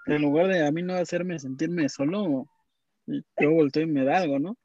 [0.07, 2.47] en lugar de a mí no hacerme sentirme solo,
[3.07, 4.57] yo volteo y me da algo, ¿no?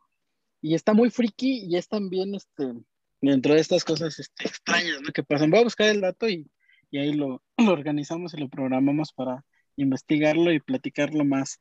[0.62, 2.74] Y está muy friki y es también, este,
[3.22, 5.12] dentro de estas cosas este, extrañas, ¿no?
[5.12, 5.50] Que pasan.
[5.50, 6.50] Voy a buscar el dato y,
[6.92, 9.44] y ahí lo, lo, organizamos y lo programamos para
[9.76, 11.60] investigarlo y platicarlo más,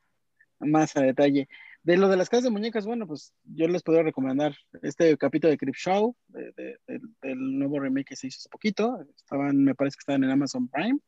[0.60, 1.48] más a detalle.
[1.82, 5.52] De lo de las casas de muñecas, bueno, pues yo les puedo recomendar este capítulo
[5.52, 8.98] de Crip Show, de, de, del nuevo remake que se hizo hace poquito.
[9.16, 10.98] Estaban, me parece que estaban en Amazon Prime.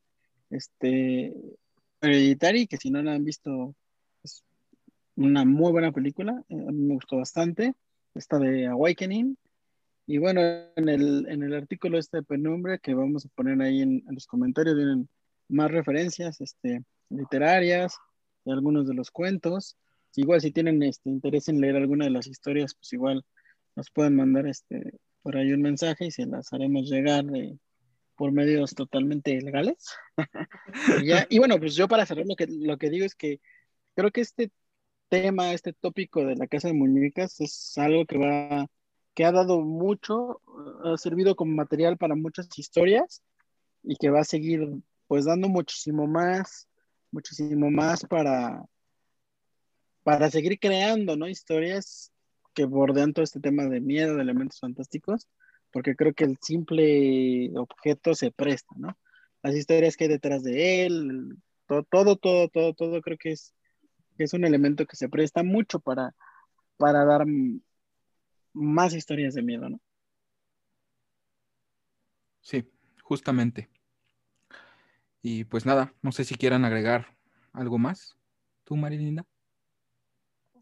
[0.50, 1.34] Este,
[2.00, 3.74] Hereditary, que si no la han visto,
[4.22, 4.44] es
[5.16, 6.44] una muy buena película.
[6.48, 7.74] Eh, a mí me gustó bastante.
[8.14, 9.36] Esta de Awakening.
[10.06, 13.82] Y bueno, en el, en el artículo este de Penumbre que vamos a poner ahí
[13.82, 15.08] en, en los comentarios, vienen
[15.48, 17.98] más referencias este, literarias
[18.48, 19.76] de algunos de los cuentos.
[20.16, 23.24] Igual si tienen este, interés en leer alguna de las historias, pues igual
[23.76, 27.58] nos pueden mandar este, por ahí un mensaje y se las haremos llegar de,
[28.16, 29.86] por medios totalmente legales.
[31.02, 33.40] y, ya, y, bueno, pues yo para cerrar lo que, lo que digo es que
[33.94, 34.50] creo que este
[35.08, 38.66] tema, este tópico de la casa de muñecas es algo que va,
[39.14, 40.40] que ha dado mucho,
[40.84, 43.22] ha servido como material para muchas historias
[43.82, 44.66] y que va a seguir
[45.06, 46.67] pues dando muchísimo más,
[47.10, 48.64] muchísimo más para,
[50.02, 51.28] para seguir creando, ¿no?
[51.28, 52.12] Historias
[52.54, 55.28] que bordean todo este tema de miedo, de elementos fantásticos,
[55.70, 58.98] porque creo que el simple objeto se presta, ¿no?
[59.42, 61.36] Las historias que hay detrás de él,
[61.66, 63.54] todo, todo, todo, todo, todo creo que es,
[64.18, 66.14] es un elemento que se presta mucho para,
[66.76, 67.24] para dar
[68.52, 69.80] más historias de miedo, ¿no?
[72.40, 72.64] Sí,
[73.02, 73.68] justamente.
[75.22, 77.16] Y pues nada, no sé si quieran agregar
[77.52, 78.16] algo más.
[78.64, 79.24] ¿Tú, Marilinda?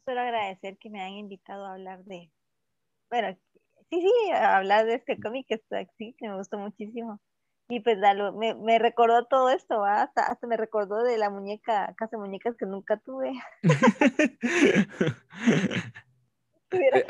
[0.05, 2.31] Solo agradecer que me han invitado a hablar de,
[3.11, 3.37] bueno,
[3.91, 5.61] sí, sí, a hablar de este cómic que
[5.99, 7.21] sí, que me gustó muchísimo.
[7.69, 11.93] Y pues dalo, me, me, recordó todo esto, hasta, hasta me recordó de la muñeca,
[11.97, 13.33] casa de muñecas que nunca tuve.
[16.71, 17.05] eh,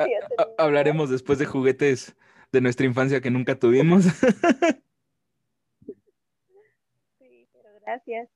[0.56, 2.16] hablaremos después de juguetes
[2.52, 4.06] de nuestra infancia que nunca tuvimos.
[7.86, 8.28] gracias.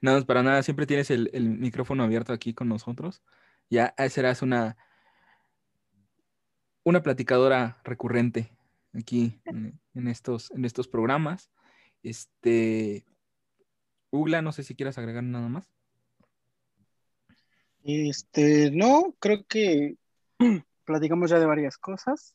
[0.00, 3.22] No, para nada, siempre tienes el, el, micrófono abierto aquí con nosotros.
[3.68, 4.76] Ya serás una,
[6.82, 8.50] una platicadora recurrente
[8.94, 11.50] aquí en, en, estos, en estos programas.
[12.02, 13.04] Este,
[14.10, 15.70] Ugla, no sé si quieras agregar nada más.
[17.84, 19.96] Este, no, creo que
[20.84, 22.34] platicamos ya de varias cosas.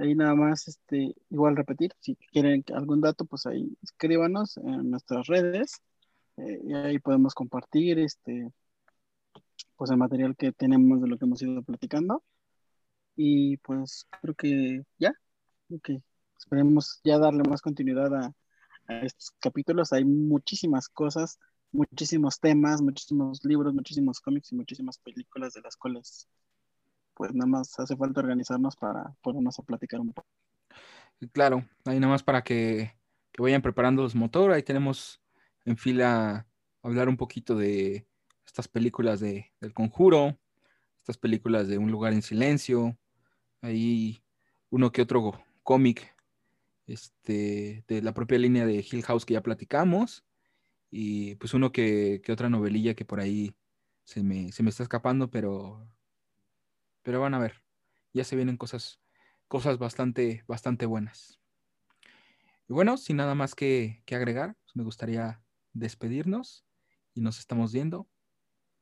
[0.00, 5.26] Ahí nada más, este, igual repetir, si quieren algún dato, pues ahí escríbanos en nuestras
[5.26, 5.82] redes.
[6.38, 8.50] Eh, y ahí podemos compartir este
[9.76, 12.22] pues el material que tenemos de lo que hemos ido platicando
[13.16, 15.12] y pues creo que ya
[15.68, 16.02] creo
[16.38, 18.34] esperemos ya darle más continuidad a,
[18.88, 21.38] a, estos capítulos hay muchísimas cosas
[21.72, 26.28] muchísimos temas muchísimos libros muchísimos cómics y muchísimas películas de las cuales
[27.20, 30.26] pues nada más hace falta organizarnos para ponernos a platicar un poco
[31.32, 32.96] claro ahí nada más para que,
[33.30, 35.20] que vayan preparando los motor ahí tenemos
[35.66, 36.46] en fila
[36.82, 38.06] hablar un poquito de
[38.46, 40.38] estas películas de, del conjuro,
[40.98, 42.98] estas películas de Un lugar en silencio,
[43.60, 44.22] ahí
[44.70, 46.14] uno que otro cómic
[46.86, 50.24] este, de la propia línea de Hill House que ya platicamos,
[50.90, 53.54] y pues uno que, que otra novelilla que por ahí
[54.04, 55.86] se me, se me, está escapando, pero,
[57.02, 57.62] pero van a ver,
[58.12, 59.00] ya se vienen cosas,
[59.48, 61.40] cosas bastante, bastante buenas.
[62.68, 65.42] Y bueno, sin nada más que, que agregar, pues me gustaría
[65.72, 66.64] despedirnos
[67.14, 68.08] y nos estamos viendo.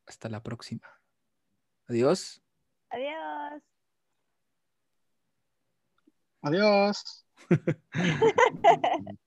[0.06, 0.88] Hasta la próxima.
[1.86, 2.42] Adiós.
[2.90, 3.62] Adiós.
[6.42, 7.26] Adiós.